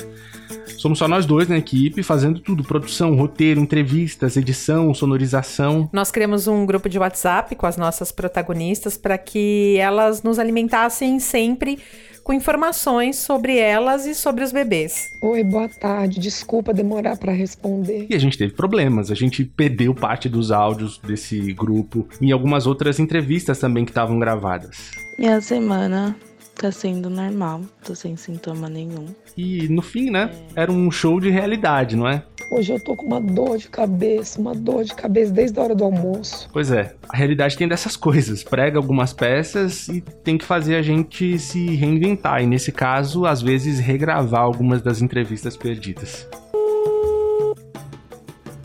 [0.76, 5.88] Somos só nós dois na equipe, fazendo tudo: produção, roteiro, entrevistas, edição, sonorização.
[5.92, 11.20] Nós criamos um grupo de WhatsApp com as nossas protagonistas para que elas nos alimentassem
[11.20, 11.78] sempre
[12.24, 14.94] com informações sobre elas e sobre os bebês.
[15.22, 16.18] Oi, boa tarde.
[16.18, 18.06] Desculpa demorar para responder.
[18.08, 22.66] E a gente teve problemas, a gente perdeu parte dos áudios desse grupo e algumas
[22.66, 24.92] outras entrevistas também que estavam gravadas.
[25.18, 26.16] Minha semana
[26.60, 29.06] tá sendo normal, tô sem sintoma nenhum.
[29.34, 32.22] E no fim, né, era um show de realidade, não é?
[32.52, 35.74] Hoje eu tô com uma dor de cabeça, uma dor de cabeça desde a hora
[35.74, 36.50] do almoço.
[36.52, 38.44] Pois é, a realidade tem dessas coisas.
[38.44, 42.42] Prega algumas peças e tem que fazer a gente se reinventar.
[42.42, 46.28] E nesse caso, às vezes, regravar algumas das entrevistas perdidas.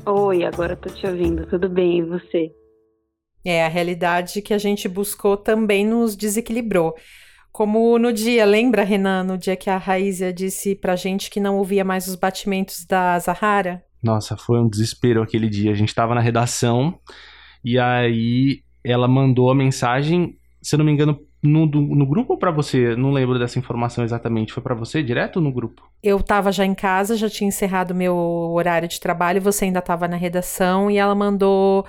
[0.05, 1.45] Oi, agora tô te ouvindo.
[1.45, 2.51] Tudo bem, e você?
[3.45, 6.95] É, a realidade que a gente buscou também nos desequilibrou.
[7.56, 11.56] Como no dia, lembra, Renan, no dia que a Raízia disse pra gente que não
[11.58, 13.82] ouvia mais os batimentos da Zahara?
[14.04, 15.72] Nossa, foi um desespero aquele dia.
[15.72, 17.00] A gente tava na redação
[17.63, 22.34] e aí ela mandou a mensagem, se eu não me engano, no, do- no grupo
[22.34, 22.94] ou pra você?
[22.98, 24.52] Não lembro dessa informação exatamente.
[24.52, 25.82] Foi pra você direto ou no grupo?
[26.04, 30.10] Eu tava já em casa, já tinha encerrado meu horário de trabalho, você ainda tava
[30.10, 31.86] na redação e ela mandou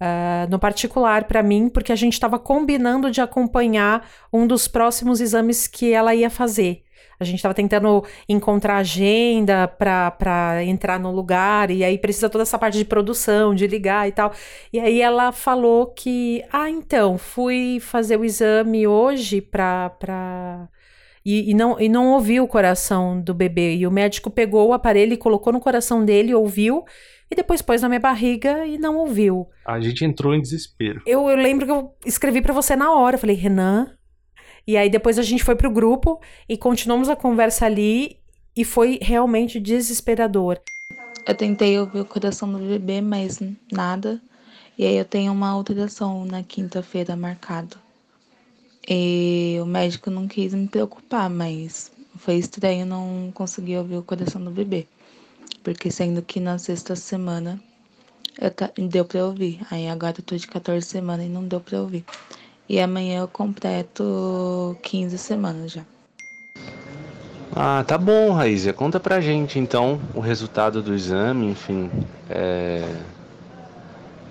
[0.00, 5.20] ah, no particular pra mim, porque a gente tava combinando de acompanhar um dos próximos
[5.20, 6.84] exames que ela ia fazer.
[7.18, 12.58] A gente tava tentando encontrar agenda pra entrar no lugar, e aí precisa toda essa
[12.58, 14.32] parte de produção, de ligar e tal.
[14.72, 19.90] E aí ela falou que, ah, então, fui fazer o exame hoje pra.
[19.90, 20.68] pra...
[21.24, 23.76] E, e não, e não ouviu o coração do bebê.
[23.76, 26.84] E o médico pegou o aparelho e colocou no coração dele, ouviu,
[27.34, 29.48] e depois pôs na minha barriga e não ouviu.
[29.66, 31.02] A gente entrou em desespero.
[31.04, 33.16] Eu, eu lembro que eu escrevi pra você na hora.
[33.16, 33.90] Eu falei, Renan.
[34.66, 38.18] E aí depois a gente foi pro grupo e continuamos a conversa ali.
[38.56, 40.60] E foi realmente desesperador.
[41.26, 43.40] Eu tentei ouvir o coração do bebê, mas
[43.72, 44.22] nada.
[44.78, 47.76] E aí eu tenho uma alteração na quinta-feira marcado.
[48.88, 54.42] E o médico não quis me preocupar, mas foi estranho não conseguir ouvir o coração
[54.44, 54.86] do bebê.
[55.64, 57.58] Porque sendo que na sexta semana
[58.38, 59.60] eu deu pra ouvir.
[59.70, 62.04] Aí agora eu tô de 14 semanas e não deu pra ouvir.
[62.68, 65.82] E amanhã eu completo 15 semanas já.
[67.56, 68.72] Ah, tá bom, Raízia.
[68.72, 71.90] Conta pra gente então o resultado do exame, enfim,
[72.28, 72.84] é,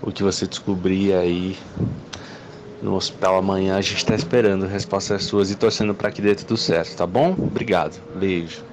[0.02, 1.58] o que você descobrir aí
[2.82, 3.78] no hospital amanhã.
[3.78, 7.32] A gente tá esperando respostas suas e torcendo pra que dê tudo certo, tá bom?
[7.32, 8.00] Obrigado.
[8.16, 8.73] Beijo.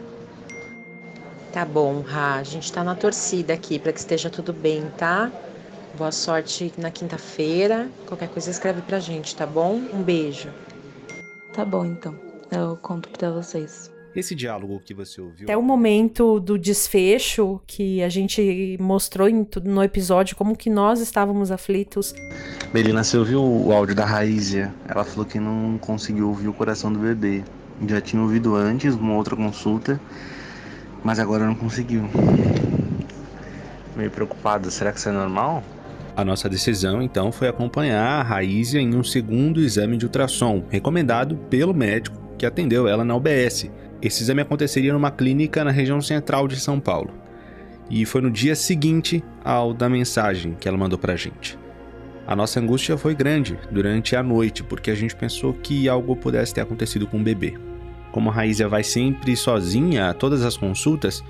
[1.53, 2.37] Tá bom, Ra.
[2.37, 5.33] A gente tá na torcida aqui para que esteja tudo bem, tá?
[5.99, 7.89] Boa sorte na quinta-feira.
[8.07, 9.75] Qualquer coisa escreve pra gente, tá bom?
[9.93, 10.49] Um beijo.
[11.53, 12.15] Tá bom então.
[12.53, 13.91] Eu conto pra vocês.
[14.15, 15.45] Esse diálogo que você ouviu.
[15.45, 21.01] Até o momento do desfecho que a gente mostrou em no episódio como que nós
[21.01, 22.15] estávamos aflitos.
[22.73, 24.73] Melina, você ouviu o áudio da Raízia?
[24.89, 27.43] Ela falou que não conseguiu ouvir o coração do bebê.
[27.89, 30.01] Já tinha ouvido antes, uma outra consulta,
[31.05, 32.05] mas agora não conseguiu.
[33.97, 35.63] Meio preocupado, será que isso é normal?
[36.17, 41.37] A nossa decisão, então, foi acompanhar a Raízia em um segundo exame de ultrassom, recomendado
[41.49, 43.71] pelo médico que atendeu ela na UBS.
[44.03, 47.13] Esse exame aconteceria numa clínica na região central de São Paulo.
[47.89, 51.59] E foi no dia seguinte ao da mensagem que ela mandou pra gente.
[52.27, 56.55] A nossa angústia foi grande durante a noite, porque a gente pensou que algo pudesse
[56.55, 57.59] ter acontecido com o bebê.
[58.13, 61.23] Como a Raízia vai sempre sozinha a todas as consultas,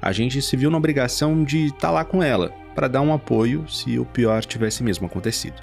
[0.00, 3.12] a gente se viu na obrigação de estar tá lá com ela, para dar um
[3.12, 5.60] apoio se o pior tivesse mesmo acontecido.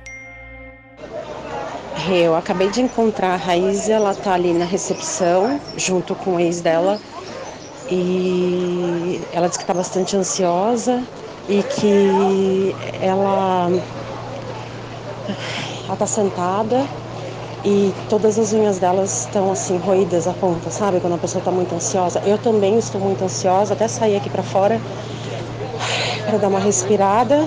[2.10, 6.62] Eu acabei de encontrar a Raízia, ela tá ali na recepção, junto com o ex
[6.62, 7.00] dela,
[7.90, 11.02] e ela disse que está bastante ansiosa
[11.48, 13.70] e que ela
[15.88, 16.86] ela tá sentada
[17.65, 20.99] e todas as unhas delas estão assim roídas à ponta, sabe?
[20.99, 22.19] Quando a pessoa está muito ansiosa.
[22.19, 24.80] Eu também estou muito ansiosa, até sair aqui para fora
[26.25, 27.39] para dar uma respirada.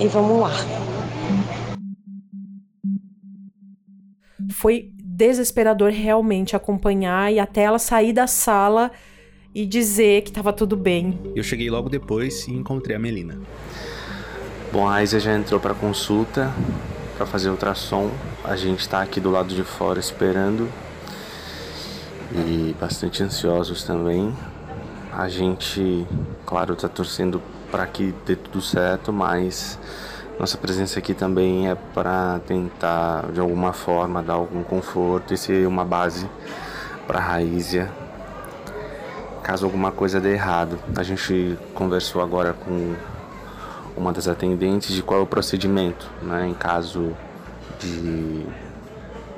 [0.00, 0.50] E vamos lá.
[4.50, 8.90] Foi desesperador realmente acompanhar e até ela sair da sala
[9.54, 11.18] e dizer que estava tudo bem.
[11.34, 13.38] Eu cheguei logo depois e encontrei a Melina.
[14.72, 16.52] Bom, a Isa já entrou para consulta
[17.16, 18.10] para fazer ultrassom.
[18.44, 20.68] A gente está aqui do lado de fora esperando
[22.32, 24.36] e bastante ansiosos também.
[25.12, 26.06] A gente,
[26.44, 29.78] claro, está torcendo para que dê tudo certo, mas
[30.38, 35.66] nossa presença aqui também é para tentar de alguma forma dar algum conforto e ser
[35.66, 36.28] uma base
[37.06, 37.90] para a Raízia
[39.46, 40.76] caso alguma coisa dê errado.
[40.96, 42.96] A gente conversou agora com
[43.96, 47.12] uma das atendentes de qual é o procedimento, né, em caso
[47.78, 48.44] de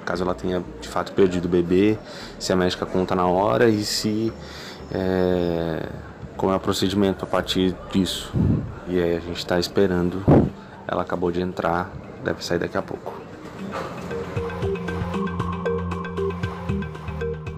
[0.05, 1.99] caso ela tenha de fato perdido o bebê,
[2.39, 4.33] se a médica conta na hora e se
[4.91, 5.87] é,
[6.37, 8.33] como é o procedimento a partir disso.
[8.89, 10.25] E aí a gente está esperando.
[10.87, 11.93] Ela acabou de entrar,
[12.25, 13.21] deve sair daqui a pouco.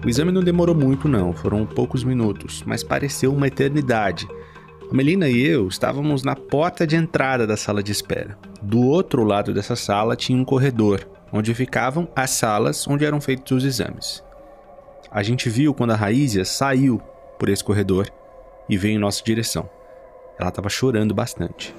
[0.03, 4.27] O exame não demorou muito, não, foram poucos minutos, mas pareceu uma eternidade.
[4.91, 8.37] Melina e eu estávamos na porta de entrada da sala de espera.
[8.61, 13.59] Do outro lado dessa sala tinha um corredor, onde ficavam as salas onde eram feitos
[13.59, 14.21] os exames.
[15.09, 17.01] A gente viu quando a Raízia saiu
[17.39, 18.09] por esse corredor
[18.67, 19.69] e veio em nossa direção.
[20.37, 21.73] Ela estava chorando bastante.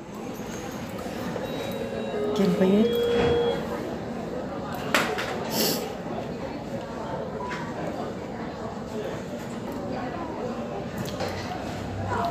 [2.35, 3.03] Quer no banheiro?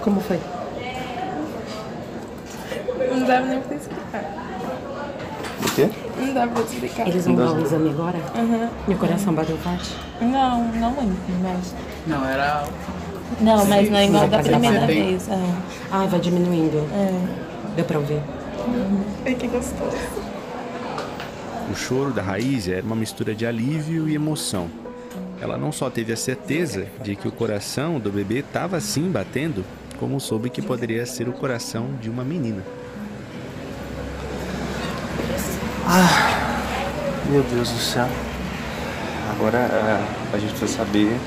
[0.02, 0.40] Como foi?
[3.32, 4.24] Não dá nem pra explicar.
[5.64, 5.90] O quê?
[6.20, 7.08] Não dá pra explicar.
[7.08, 8.18] Eles vão dar o exame agora?
[8.36, 8.70] Uhum.
[8.88, 9.96] E o coração bateu forte?
[10.20, 11.74] Não, não muito, mas.
[12.08, 12.66] Não, era.
[13.40, 15.08] Não, mas não é igual da fazer primeira bem.
[15.12, 15.30] vez.
[15.30, 15.40] É.
[15.92, 16.78] Ah, vai diminuindo.
[16.94, 17.76] É.
[17.76, 18.22] Deu pra ouvir.
[19.26, 19.98] Ai, que gostoso.
[21.72, 24.68] O choro da Raízia era uma mistura de alívio e emoção.
[25.40, 29.64] Ela não só teve a certeza de que o coração do bebê estava sim batendo,
[29.98, 32.62] como soube que poderia ser o coração de uma menina.
[35.94, 38.08] Ah, meu Deus do céu.
[39.30, 41.18] Agora é, a gente precisa saber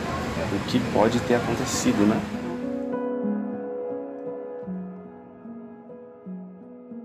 [0.54, 2.18] o que pode ter acontecido, né?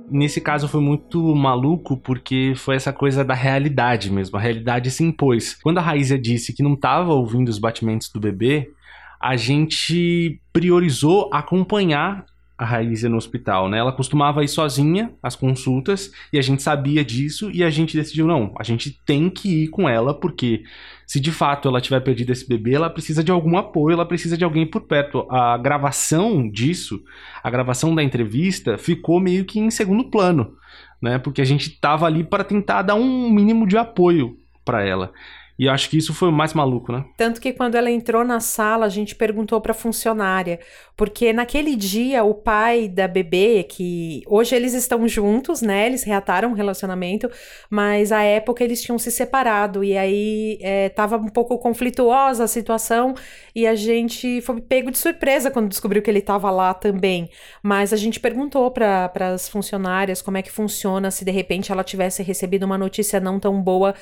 [0.10, 4.38] Nesse caso foi muito maluco porque foi essa coisa da realidade mesmo.
[4.38, 5.54] A realidade se impôs.
[5.62, 8.72] Quando a Raíza disse que não estava ouvindo os batimentos do bebê,
[9.20, 12.26] a gente priorizou acompanhar
[12.60, 13.78] a Raíza no hospital, né?
[13.78, 18.28] Ela costumava ir sozinha às consultas e a gente sabia disso e a gente decidiu
[18.28, 20.64] não, a gente tem que ir com ela porque
[21.08, 24.38] se de fato ela tiver perdido esse bebê, ela precisa de algum apoio, ela precisa
[24.38, 25.26] de alguém por perto.
[25.32, 27.02] A gravação disso,
[27.42, 30.54] a gravação da entrevista ficou meio que em segundo plano,
[31.02, 31.18] né?
[31.18, 35.14] Porque a gente tava ali para tentar dar um mínimo de apoio para ela.
[35.60, 37.04] E acho que isso foi o mais maluco, né?
[37.18, 40.58] Tanto que quando ela entrou na sala, a gente perguntou pra funcionária,
[40.96, 45.88] porque naquele dia o pai da bebê, que hoje eles estão juntos, né?
[45.88, 47.30] Eles reataram o relacionamento,
[47.70, 50.90] mas à época eles tinham se separado e aí é,
[51.22, 53.14] um pouco conflituosa a situação
[53.54, 57.30] e a gente foi pego de surpresa quando descobriu que ele tava lá também.
[57.62, 61.84] Mas a gente perguntou para as funcionárias como é que funciona se de repente ela
[61.84, 63.94] tivesse recebido uma notícia não tão boa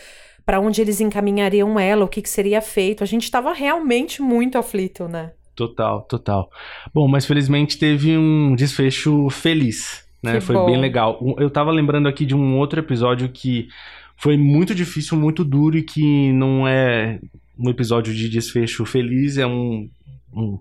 [0.48, 3.04] para onde eles encaminhariam ela, o que, que seria feito.
[3.04, 5.34] A gente estava realmente muito aflito, né?
[5.54, 6.50] Total, total.
[6.94, 10.36] Bom, mas felizmente teve um desfecho feliz, né?
[10.36, 10.68] Que foi bom.
[10.68, 11.20] bem legal.
[11.38, 13.68] Eu tava lembrando aqui de um outro episódio que
[14.16, 17.20] foi muito difícil, muito duro e que não é
[17.60, 19.90] um episódio de desfecho feliz, é um,
[20.34, 20.58] um,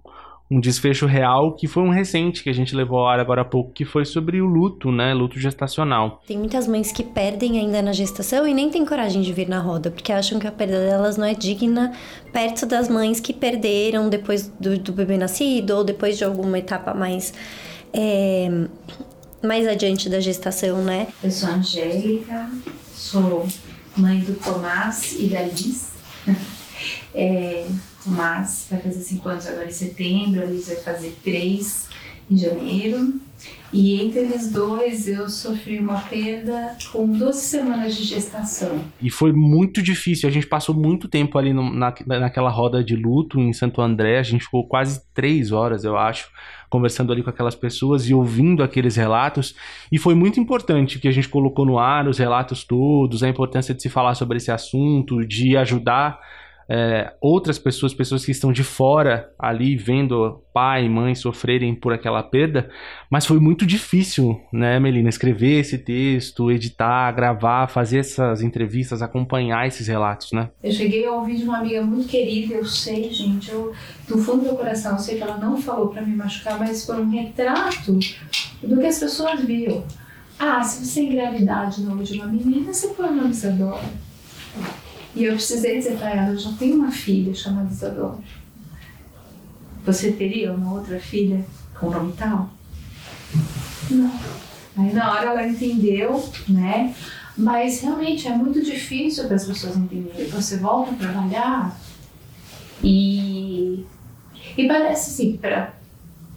[0.48, 3.44] um desfecho real que foi um recente que a gente levou ao ar agora há
[3.44, 5.12] pouco, que foi sobre o luto, né?
[5.12, 6.22] Luto gestacional.
[6.26, 9.58] Tem muitas mães que perdem ainda na gestação e nem têm coragem de vir na
[9.58, 11.92] roda, porque acham que a perda delas não é digna
[12.32, 16.94] perto das mães que perderam depois do, do bebê nascido ou depois de alguma etapa
[16.94, 17.34] mais
[17.92, 18.48] é,
[19.42, 21.08] mais adiante da gestação, né?
[21.22, 22.48] Eu sou a Angélica,
[22.94, 23.48] sou
[23.96, 25.90] mãe do Tomás e da Liz.
[27.18, 27.66] É,
[28.06, 31.88] Tomás vai fazer 5 anos agora em setembro, a Liz vai fazer 3
[32.30, 33.14] em janeiro.
[33.72, 38.80] E entre eles dois eu sofri uma perda com 12 semanas de gestação.
[39.02, 40.28] E foi muito difícil.
[40.28, 44.18] A gente passou muito tempo ali no, na, naquela roda de luto em Santo André.
[44.18, 46.30] A gente ficou quase três horas, eu acho,
[46.70, 49.54] conversando ali com aquelas pessoas e ouvindo aqueles relatos.
[49.90, 53.74] E foi muito importante que a gente colocou no ar os relatos todos, a importância
[53.74, 56.18] de se falar sobre esse assunto, de ajudar
[56.68, 61.92] é, outras pessoas, pessoas que estão de fora ali vendo pai e mãe sofrerem por
[61.92, 62.68] aquela perda,
[63.10, 69.66] mas foi muito difícil, né, Melina, escrever esse texto, editar, gravar, fazer essas entrevistas, acompanhar
[69.68, 70.50] esses relatos, né?
[70.62, 73.72] Eu cheguei a ouvir de uma amiga muito querida, eu sei, gente, eu,
[74.08, 76.84] do fundo do meu coração, eu sei que ela não falou para me machucar, mas
[76.84, 77.98] foi um retrato
[78.62, 79.84] do que as pessoas viam.
[80.38, 83.34] Ah, se você engravidar de novo de uma menina, você põe o nome.
[85.16, 88.18] E eu precisei dizer para ela: eu já tenho uma filha chamada Isadora.
[89.84, 91.44] Você teria uma outra filha
[91.80, 92.50] com nome tal?
[93.90, 94.12] Não.
[94.76, 96.94] Aí na hora ela entendeu, né?
[97.36, 100.28] Mas realmente é muito difícil para as pessoas entenderem.
[100.28, 101.80] Você volta a trabalhar
[102.82, 103.84] e,
[104.56, 105.72] e parece assim, para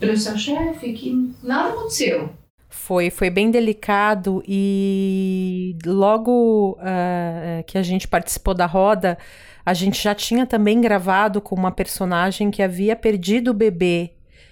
[0.01, 2.29] o seu chefe que nada aconteceu.
[2.69, 9.17] Foi, foi bem delicado e logo uh, que a gente participou da roda,
[9.65, 14.11] a gente já tinha também gravado com uma personagem que havia perdido o bebê.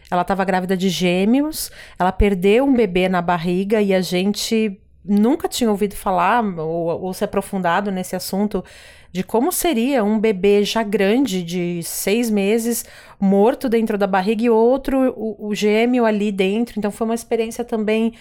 [0.10, 5.48] Ela estava grávida de gêmeos, ela perdeu um bebê na barriga e a gente nunca
[5.48, 8.64] tinha ouvido falar ou, ou se aprofundado nesse assunto
[9.12, 12.86] de como seria um bebê já grande, de seis meses,
[13.20, 16.78] morto dentro da barriga e outro, o, o gêmeo ali dentro.
[16.78, 18.14] Então foi uma experiência também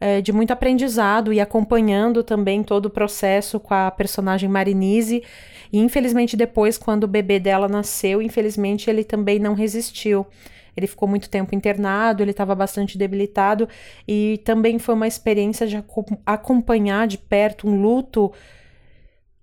[0.00, 5.22] é, de muito aprendizado e acompanhando também todo o processo com a personagem Marinise.
[5.72, 10.26] E infelizmente depois, quando o bebê dela nasceu, infelizmente ele também não resistiu.
[10.76, 13.68] Ele ficou muito tempo internado, ele estava bastante debilitado
[14.08, 15.82] e também foi uma experiência de
[16.26, 18.32] acompanhar de perto um luto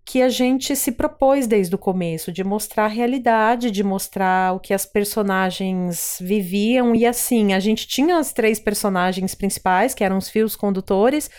[0.09, 4.59] que a gente se propôs desde o começo, de mostrar a realidade, de mostrar o
[4.59, 6.95] que as personagens viviam.
[6.95, 11.29] E assim, a gente tinha as três personagens principais, que eram os fios condutores,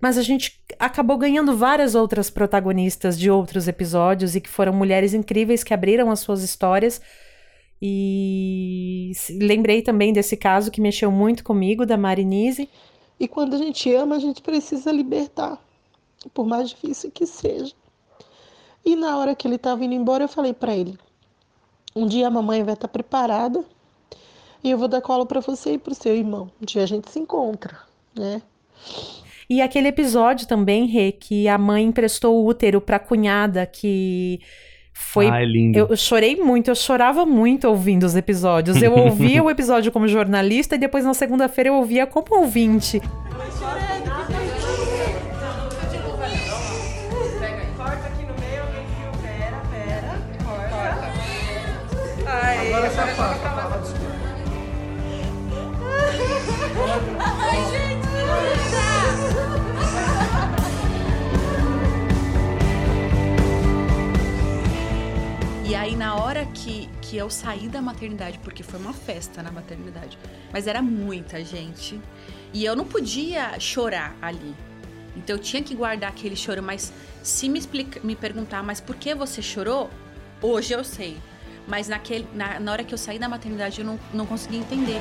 [0.00, 5.12] mas a gente acabou ganhando várias outras protagonistas de outros episódios e que foram mulheres
[5.12, 7.02] incríveis que abriram as suas histórias.
[7.82, 12.70] E lembrei também desse caso que mexeu muito comigo, da Marinise.
[13.20, 15.62] E quando a gente ama, a gente precisa libertar,
[16.32, 17.74] por mais difícil que seja.
[18.84, 20.98] E na hora que ele estava indo embora, eu falei para ele:
[21.94, 23.64] um dia a mamãe vai estar tá preparada
[24.62, 26.50] e eu vou dar colo para você e para o seu irmão.
[26.60, 27.78] Um dia a gente se encontra,
[28.16, 28.42] né?
[29.48, 34.40] E aquele episódio também, Rê, que a mãe emprestou o útero para a cunhada que
[34.94, 35.28] foi.
[35.28, 35.78] Ah, é lindo.
[35.78, 38.80] Eu, eu chorei muito, eu chorava muito ouvindo os episódios.
[38.80, 43.02] Eu ouvia o episódio como jornalista e depois na segunda-feira eu ouvia como ouvinte.
[65.66, 69.50] E aí, na hora que, que eu saí da maternidade, porque foi uma festa na
[69.50, 70.18] maternidade,
[70.52, 71.98] mas era muita gente.
[72.52, 74.54] E eu não podia chorar ali.
[75.16, 78.94] Então eu tinha que guardar aquele choro, mas se me, explica, me perguntar, mas por
[78.96, 79.88] que você chorou?
[80.42, 81.16] Hoje eu sei.
[81.66, 85.00] Mas naquele, na, na hora que eu saí da maternidade, eu não, não consegui entender.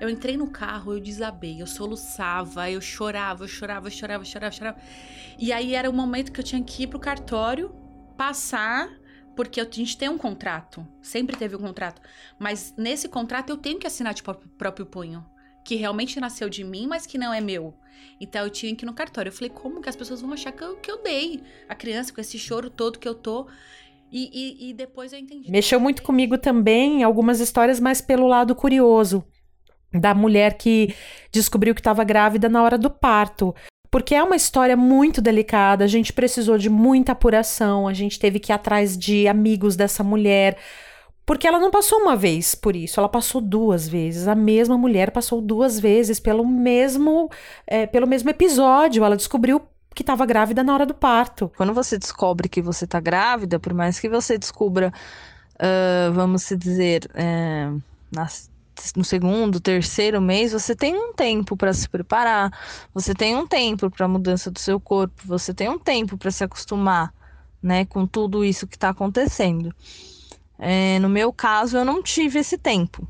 [0.00, 4.26] Eu entrei no carro, eu desabei, eu soluçava, eu chorava, eu chorava, eu chorava, eu
[4.26, 4.78] chorava, eu chorava.
[5.38, 7.83] E aí era o momento que eu tinha que ir pro cartório,
[8.16, 8.90] passar,
[9.36, 12.00] porque a gente tem um contrato, sempre teve um contrato.
[12.38, 15.24] Mas nesse contrato eu tenho que assinar de próprio punho,
[15.64, 17.74] que realmente nasceu de mim, mas que não é meu.
[18.20, 19.28] Então eu tinha que ir no cartório.
[19.28, 22.12] Eu falei, como que as pessoas vão achar que eu, que eu dei a criança
[22.12, 23.46] com esse choro todo que eu tô?
[24.10, 25.50] E, e, e depois eu entendi.
[25.50, 29.24] Mexeu muito comigo também algumas histórias, mas pelo lado curioso.
[29.92, 30.94] Da mulher que
[31.32, 33.54] descobriu que estava grávida na hora do parto.
[33.94, 38.40] Porque é uma história muito delicada, a gente precisou de muita apuração, a gente teve
[38.40, 40.56] que ir atrás de amigos dessa mulher.
[41.24, 44.26] Porque ela não passou uma vez por isso, ela passou duas vezes.
[44.26, 47.30] A mesma mulher passou duas vezes pelo mesmo,
[47.68, 49.04] é, pelo mesmo episódio.
[49.04, 49.62] Ela descobriu
[49.94, 51.48] que estava grávida na hora do parto.
[51.56, 54.92] Quando você descobre que você está grávida, por mais que você descubra,
[55.54, 57.70] uh, vamos dizer, é,
[58.10, 58.50] nas
[58.96, 62.50] no segundo, terceiro mês, você tem um tempo para se preparar,
[62.92, 66.30] você tem um tempo para a mudança do seu corpo, você tem um tempo para
[66.30, 67.12] se acostumar,
[67.62, 69.74] né, com tudo isso que está acontecendo.
[70.58, 73.06] É, no meu caso, eu não tive esse tempo.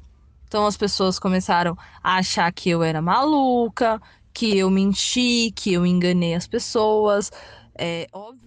[0.47, 4.01] Então as pessoas começaram a achar que eu era maluca,
[4.33, 7.31] que eu menti, que eu enganei as pessoas.
[7.77, 8.07] É,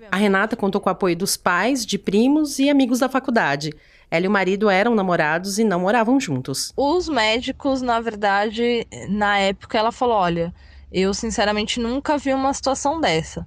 [0.10, 3.74] A Renata contou com o apoio dos pais, de primos e amigos da faculdade.
[4.10, 6.72] Ela e o marido eram namorados e não moravam juntos.
[6.76, 10.54] Os médicos, na verdade, na época ela falou: olha,
[10.92, 13.46] eu sinceramente nunca vi uma situação dessa.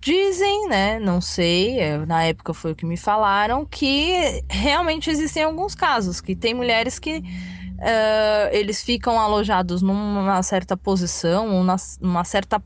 [0.00, 0.98] Dizem, né?
[0.98, 6.22] Não sei, é, na época foi o que me falaram, que realmente existem alguns casos,
[6.22, 11.64] que tem mulheres que uh, eles ficam alojados numa certa posição, ou
[12.00, 12.62] numa certa.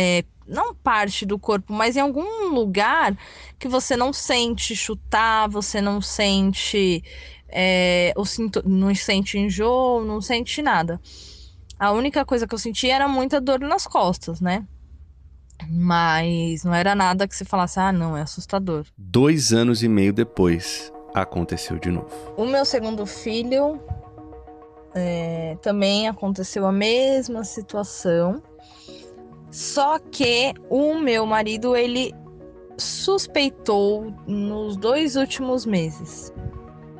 [0.00, 3.18] É, não parte do corpo, mas em algum lugar
[3.58, 7.02] que você não sente chutar, você não sente.
[7.48, 11.00] É, ou sinto, não sente enjoo, não sente nada.
[11.76, 14.64] A única coisa que eu senti era muita dor nas costas, né?
[15.68, 18.86] Mas não era nada que você falasse, ah, não, é assustador.
[18.96, 22.08] Dois anos e meio depois, aconteceu de novo.
[22.36, 23.80] O meu segundo filho
[24.94, 28.42] é, também aconteceu a mesma situação.
[29.50, 32.14] Só que o meu marido, ele
[32.76, 36.32] suspeitou nos dois últimos meses,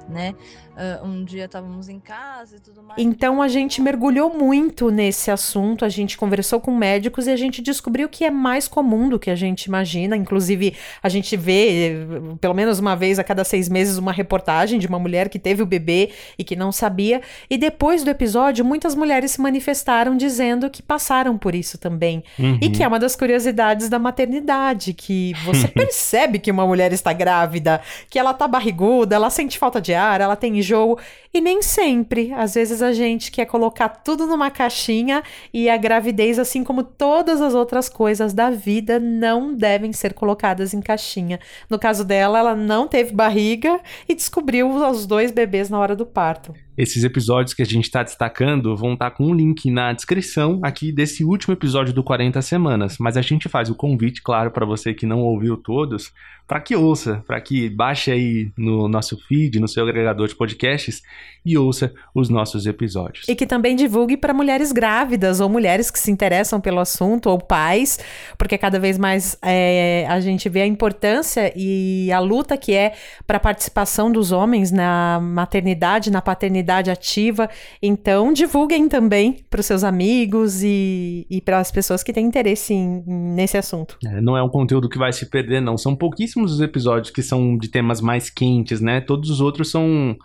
[0.09, 0.35] né?
[0.79, 3.03] Uh, um dia estávamos em casa e tudo mais.
[3.03, 7.61] Então a gente mergulhou muito nesse assunto, a gente conversou com médicos e a gente
[7.61, 10.17] descobriu que é mais comum do que a gente imagina.
[10.17, 12.07] Inclusive, a gente vê,
[12.41, 15.65] pelo menos uma vez a cada seis meses, uma reportagem de uma mulher que teve
[15.65, 17.23] o bebê e que não sabia.
[17.51, 22.23] E depois do episódio, muitas mulheres se manifestaram dizendo que passaram por isso também.
[22.39, 22.57] Uhum.
[22.63, 27.13] E que é uma das curiosidades da maternidade, que você percebe que uma mulher está
[27.13, 30.99] grávida, que ela tá barriguda, ela sente falta de ar, ela tem enjoo.
[31.33, 32.33] E nem sempre.
[32.33, 37.41] Às vezes a gente quer colocar tudo numa caixinha e a gravidez, assim como todas
[37.41, 41.41] as outras coisas da vida, não devem ser colocadas em caixinha.
[41.69, 46.07] No caso dela, ela não teve barriga e descobriu os dois bebês na hora do
[46.07, 46.55] parto.
[46.79, 50.61] Esses episódios que a gente está destacando vão estar tá com um link na descrição
[50.63, 52.99] aqui desse último episódio do 40 Semanas.
[52.99, 56.13] Mas a gente faz o convite, claro, para você que não ouviu todos,
[56.47, 61.03] para que ouça, para que baixe aí no nosso feed, no seu agregador de podcasts
[61.49, 63.27] e ouça os nossos episódios.
[63.29, 67.39] E que também divulgue para mulheres grávidas ou mulheres que se interessam pelo assunto ou
[67.39, 67.99] pais,
[68.37, 72.95] porque cada vez mais é, a gente vê a importância e a luta que é
[73.27, 77.49] para a participação dos homens na maternidade, na paternidade ativa.
[77.83, 82.75] Então, divulguem também para os seus amigos e, e para as pessoas que têm interesse
[82.75, 83.97] em, nesse assunto.
[84.05, 85.77] É, não é um conteúdo que vai se perder, não.
[85.77, 89.01] São pouquíssimos pouquíssimos os episódios que são de temas mais quentes, né?
[89.01, 90.17] Todos os outros são.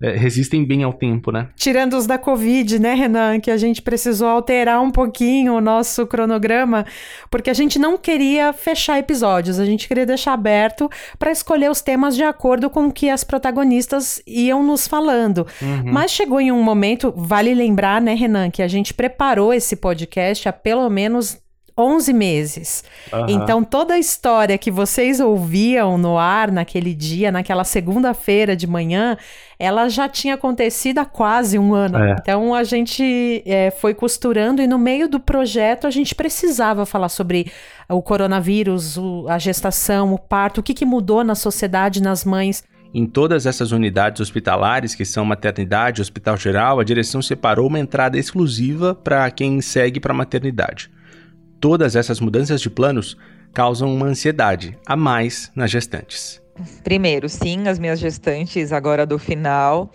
[0.00, 1.48] É, resistem bem ao tempo, né?
[1.56, 3.40] Tirando os da Covid, né, Renan?
[3.40, 6.84] Que a gente precisou alterar um pouquinho o nosso cronograma,
[7.30, 11.80] porque a gente não queria fechar episódios, a gente queria deixar aberto para escolher os
[11.80, 15.46] temas de acordo com o que as protagonistas iam nos falando.
[15.62, 15.92] Uhum.
[15.92, 20.48] Mas chegou em um momento, vale lembrar, né, Renan, que a gente preparou esse podcast
[20.48, 21.43] há pelo menos
[21.76, 22.84] 11 meses.
[23.12, 23.26] Uhum.
[23.28, 29.16] Então, toda a história que vocês ouviam no ar naquele dia, naquela segunda-feira de manhã,
[29.58, 31.98] ela já tinha acontecido há quase um ano.
[31.98, 32.16] É.
[32.20, 37.08] Então, a gente é, foi costurando e no meio do projeto a gente precisava falar
[37.08, 37.50] sobre
[37.88, 42.62] o coronavírus, o, a gestação, o parto, o que, que mudou na sociedade, nas mães.
[42.94, 48.16] Em todas essas unidades hospitalares, que são maternidade, hospital geral, a direção separou uma entrada
[48.16, 50.88] exclusiva para quem segue para a maternidade.
[51.60, 53.16] Todas essas mudanças de planos
[53.52, 56.42] causam uma ansiedade a mais nas gestantes.
[56.82, 59.90] Primeiro, sim, as minhas gestantes agora do final,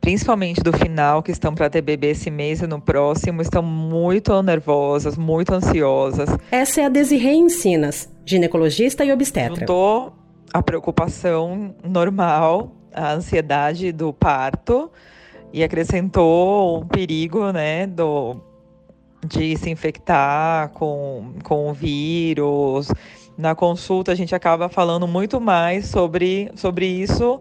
[0.00, 4.42] principalmente do final, que estão para ter bebê esse mês e no próximo, estão muito
[4.42, 6.28] nervosas, muito ansiosas.
[6.50, 9.60] Essa é a Desirê Ensinas, ginecologista e obstetra.
[9.60, 10.12] Juntou
[10.52, 14.90] a preocupação normal, a ansiedade do parto
[15.52, 18.40] e acrescentou um perigo, né, do
[19.24, 22.88] de se infectar com, com o vírus.
[23.36, 27.40] Na consulta, a gente acaba falando muito mais sobre, sobre isso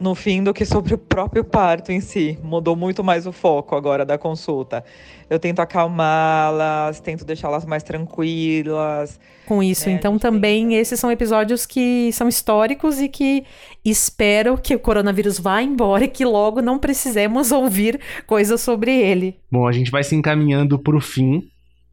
[0.00, 2.38] no fim do que sobre o próprio parto em si.
[2.42, 4.82] Mudou muito mais o foco agora da consulta.
[5.28, 9.20] Eu tento acalmá-las, tento deixá-las mais tranquilas.
[9.46, 9.94] Com isso, né?
[9.94, 13.44] então também esses são episódios que são históricos e que
[13.84, 19.38] espero que o coronavírus vá embora e que logo não precisemos ouvir coisas sobre ele.
[19.52, 21.50] Bom, a gente vai se encaminhando para o fim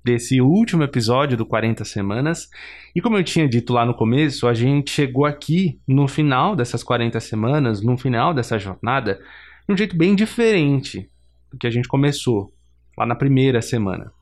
[0.07, 2.49] desse último episódio do 40 Semanas.
[2.95, 6.81] E como eu tinha dito lá no começo, a gente chegou aqui no final dessas
[6.81, 9.19] 40 semanas, no final dessa jornada,
[9.67, 11.09] de um jeito bem diferente
[11.51, 12.53] do que a gente começou
[12.97, 14.13] lá na primeira semana.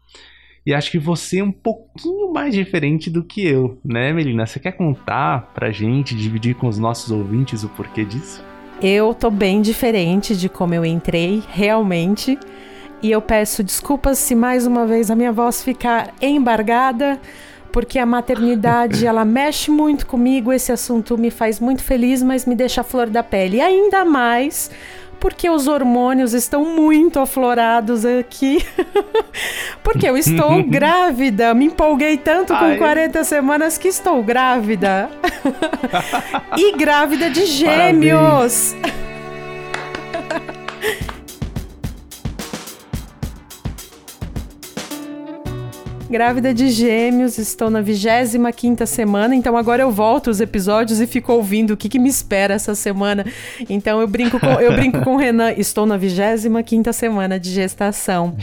[0.66, 4.48] E acho que você é um pouquinho mais diferente do que eu, né, Melina?
[4.48, 8.44] Você quer contar pra gente, dividir com os nossos ouvintes o porquê disso?
[8.82, 12.40] Eu tô bem diferente de como eu entrei, realmente.
[13.06, 17.20] E eu peço desculpas se mais uma vez a minha voz ficar embargada,
[17.72, 20.52] porque a maternidade ela mexe muito comigo.
[20.52, 23.58] Esse assunto me faz muito feliz, mas me deixa a flor da pele.
[23.58, 24.72] E ainda mais
[25.20, 28.66] porque os hormônios estão muito aflorados aqui.
[29.84, 31.54] porque eu estou grávida.
[31.54, 32.78] Me empolguei tanto com Ai.
[32.80, 35.12] 40 semanas que estou grávida.
[36.58, 38.76] e grávida de gêmeos.
[46.10, 51.34] Grávida de gêmeos, estou na 25 semana, então agora eu volto os episódios e fico
[51.34, 53.26] ouvindo o que, que me espera essa semana.
[53.70, 58.36] Então eu brinco com, eu brinco com o Renan, estou na 25 semana de gestação.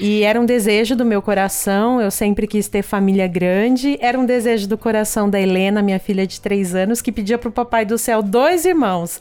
[0.00, 4.24] E era um desejo do meu coração, eu sempre quis ter família grande, era um
[4.24, 7.84] desejo do coração da Helena, minha filha de 3 anos, que pedia para o papai
[7.84, 9.20] do céu dois irmãos.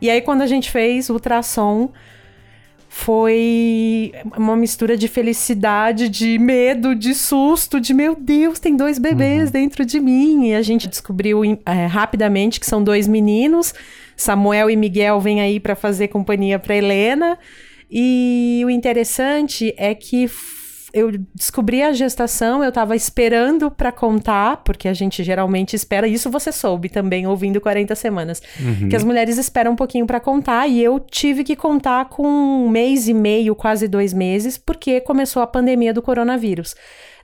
[0.00, 1.90] E aí quando a gente fez ultrassom,
[2.92, 9.44] foi uma mistura de felicidade, de medo, de susto, de meu Deus, tem dois bebês
[9.44, 9.52] uhum.
[9.52, 10.48] dentro de mim.
[10.48, 13.72] E a gente descobriu é, rapidamente que são dois meninos.
[14.16, 17.38] Samuel e Miguel vêm aí para fazer companhia para Helena.
[17.88, 20.28] E o interessante é que
[20.92, 26.30] eu descobri a gestação, eu tava esperando para contar, porque a gente geralmente espera, isso
[26.30, 28.88] você soube também ouvindo 40 semanas, uhum.
[28.88, 32.68] que as mulheres esperam um pouquinho para contar e eu tive que contar com um
[32.68, 36.74] mês e meio, quase dois meses, porque começou a pandemia do coronavírus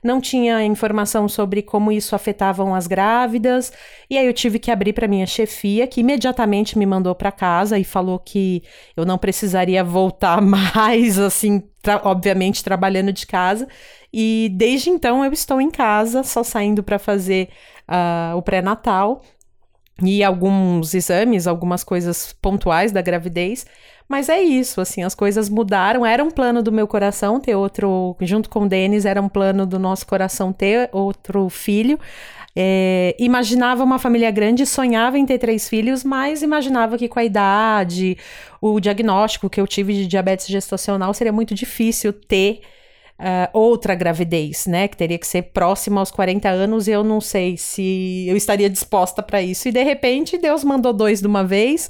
[0.07, 3.71] não tinha informação sobre como isso afetavam as grávidas.
[4.09, 7.77] E aí eu tive que abrir para minha chefia, que imediatamente me mandou para casa
[7.77, 8.63] e falou que
[8.95, 13.67] eu não precisaria voltar mais, assim, tra obviamente trabalhando de casa.
[14.11, 17.49] E desde então eu estou em casa, só saindo para fazer
[17.87, 19.21] uh, o pré-natal
[20.01, 23.65] e alguns exames, algumas coisas pontuais da gravidez.
[24.07, 26.05] Mas é isso, assim, as coisas mudaram.
[26.05, 29.65] Era um plano do meu coração ter outro, junto com o Denis, era um plano
[29.65, 31.99] do nosso coração ter outro filho.
[32.55, 37.23] É, imaginava uma família grande, sonhava em ter três filhos, mas imaginava que com a
[37.23, 38.17] idade,
[38.59, 42.61] o diagnóstico que eu tive de diabetes gestacional seria muito difícil ter
[43.19, 44.87] uh, outra gravidez, né?
[44.87, 48.69] Que teria que ser próxima aos 40 anos e eu não sei se eu estaria
[48.69, 49.67] disposta para isso.
[49.67, 51.89] E de repente Deus mandou dois de uma vez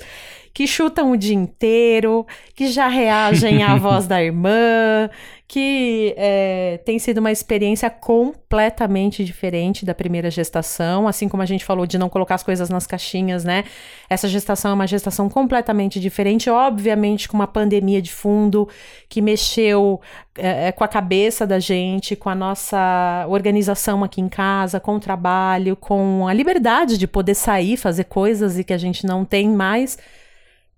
[0.57, 5.07] que chutam o dia inteiro, que já reagem à voz da irmã,
[5.47, 11.63] que é, tem sido uma experiência completamente diferente da primeira gestação, assim como a gente
[11.63, 13.65] falou de não colocar as coisas nas caixinhas, né?
[14.09, 18.67] Essa gestação é uma gestação completamente diferente, obviamente com uma pandemia de fundo
[19.07, 20.01] que mexeu
[20.35, 24.95] é, é com a cabeça da gente, com a nossa organização aqui em casa, com
[24.95, 29.23] o trabalho, com a liberdade de poder sair, fazer coisas e que a gente não
[29.23, 29.99] tem mais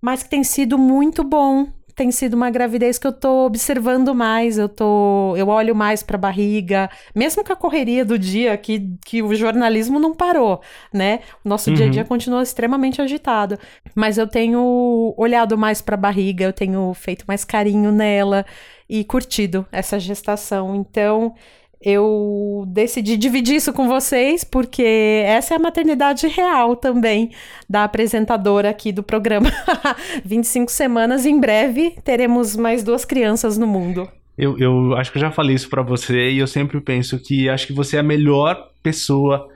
[0.00, 1.68] mas que tem sido muito bom.
[1.94, 6.16] Tem sido uma gravidez que eu tô observando mais, eu tô, eu olho mais para
[6.16, 10.62] a barriga, mesmo com a correria do dia que, que o jornalismo não parou,
[10.94, 11.20] né?
[11.44, 11.76] O nosso uhum.
[11.76, 13.58] dia a dia continua extremamente agitado,
[13.94, 18.46] mas eu tenho olhado mais para a barriga, eu tenho feito mais carinho nela
[18.88, 20.74] e curtido essa gestação.
[20.74, 21.34] Então,
[21.82, 27.30] eu decidi dividir isso com vocês, porque essa é a maternidade real também
[27.68, 29.50] da apresentadora aqui do programa.
[30.24, 34.06] 25 semanas, em breve teremos mais duas crianças no mundo.
[34.36, 37.48] Eu, eu acho que eu já falei isso para você e eu sempre penso que
[37.48, 39.48] acho que você é a melhor pessoa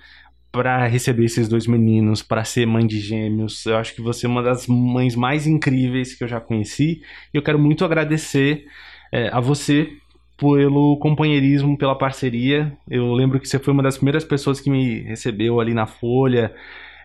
[0.50, 3.66] para receber esses dois meninos, para ser mãe de gêmeos.
[3.66, 7.02] Eu acho que você é uma das mães mais incríveis que eu já conheci.
[7.32, 8.64] E eu quero muito agradecer
[9.12, 9.88] é, a você
[10.36, 12.76] pelo companheirismo, pela parceria.
[12.88, 16.52] Eu lembro que você foi uma das primeiras pessoas que me recebeu ali na Folha.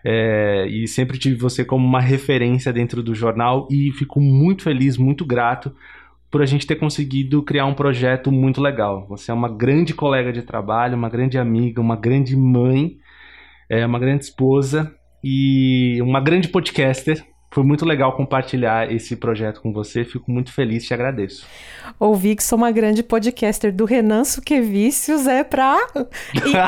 [0.02, 4.96] É, e sempre tive você como uma referência dentro do jornal e fico muito feliz,
[4.96, 5.74] muito grato
[6.30, 9.06] por a gente ter conseguido criar um projeto muito legal.
[9.08, 12.96] Você é uma grande colega de trabalho, uma grande amiga, uma grande mãe,
[13.68, 17.24] é, uma grande esposa e uma grande podcaster.
[17.52, 20.04] Foi muito legal compartilhar esse projeto com você.
[20.04, 21.44] Fico muito feliz, te agradeço.
[21.98, 25.76] Ouvi que sou uma grande podcaster do Renan Suquevicius é para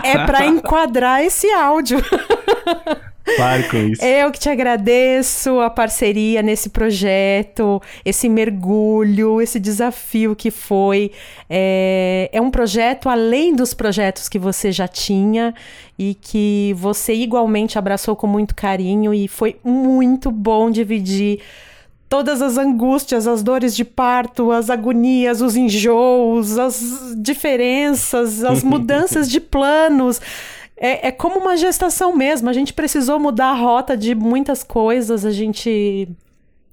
[0.03, 1.99] é para enquadrar esse áudio.
[3.37, 4.05] Pare com isso.
[4.05, 11.13] Eu que te agradeço a parceria nesse projeto, esse mergulho, esse desafio que foi.
[11.49, 15.55] É, é um projeto além dos projetos que você já tinha
[15.99, 21.41] e que você igualmente abraçou com muito carinho e foi muito bom dividir
[22.13, 29.31] todas as angústias, as dores de parto, as agonias, os enjoos, as diferenças, as mudanças
[29.31, 30.21] de planos.
[30.85, 32.51] É, é, como uma gestação mesmo.
[32.51, 36.09] A gente precisou mudar a rota de muitas coisas, a gente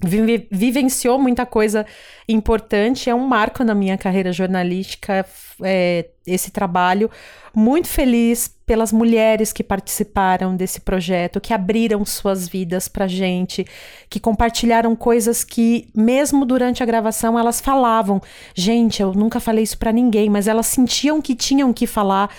[0.03, 1.85] vive, vivenciou muita coisa
[2.27, 3.07] importante.
[3.07, 5.23] É um marco na minha carreira jornalística
[5.61, 7.07] é, esse trabalho.
[7.53, 13.63] Muito feliz pelas mulheres que participaram desse projeto, que abriram suas vidas pra gente,
[14.09, 18.19] que compartilharam coisas que, mesmo durante a gravação, elas falavam.
[18.55, 22.31] Gente, eu nunca falei isso para ninguém, mas elas sentiam que tinham que falar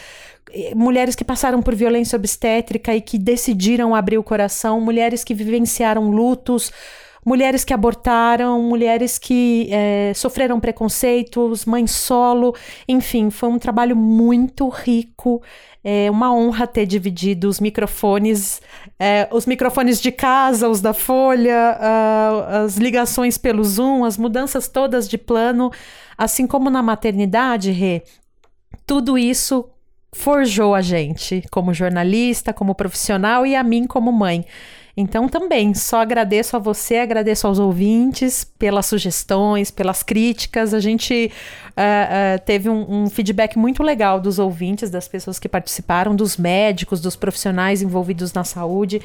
[0.74, 6.11] mulheres que passaram por violência obstétrica e que decidiram abrir o coração, mulheres que vivenciaram
[6.11, 6.72] lutos,
[7.24, 12.55] mulheres que abortaram, mulheres que é, sofreram preconceitos, mães solo,
[12.88, 15.42] enfim, foi um trabalho muito rico.
[15.82, 18.61] É uma honra ter dividido os microfones,
[18.98, 24.68] é, os microfones de casa, os da Folha, uh, as ligações pelo Zoom, as mudanças
[24.68, 25.70] todas de plano,
[26.18, 28.03] assim como na maternidade, Rê,
[28.86, 29.70] tudo isso
[30.12, 34.44] forjou a gente como jornalista, como profissional e a mim como mãe.
[34.96, 40.74] Então, também, só agradeço a você, agradeço aos ouvintes pelas sugestões, pelas críticas.
[40.74, 41.32] A gente
[41.68, 46.36] uh, uh, teve um, um, feedback muito legal dos ouvintes, das pessoas que participaram, dos
[46.36, 49.00] médicos, dos profissionais envolvidos na saúde.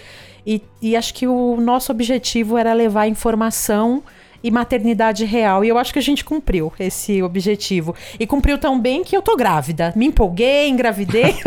[0.46, 4.04] E, e acho que o nosso objetivo era levar informação
[4.44, 5.64] e maternidade real.
[5.64, 7.96] E eu acho que a gente cumpriu esse objetivo.
[8.20, 9.94] E cumpriu tão bem que eu tô grávida.
[9.96, 11.36] Me empolguei, engravidei.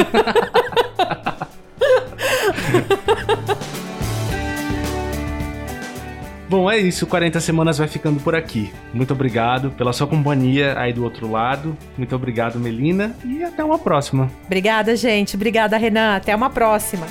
[6.49, 7.07] Bom, é isso.
[7.07, 8.73] 40 Semanas vai ficando por aqui.
[8.95, 11.77] Muito obrigado pela sua companhia aí do outro lado.
[11.97, 13.15] Muito obrigado, Melina.
[13.25, 14.31] E até uma próxima.
[14.47, 15.37] Obrigada, gente.
[15.37, 16.17] Obrigada, Renan.
[16.17, 17.07] Até uma próxima.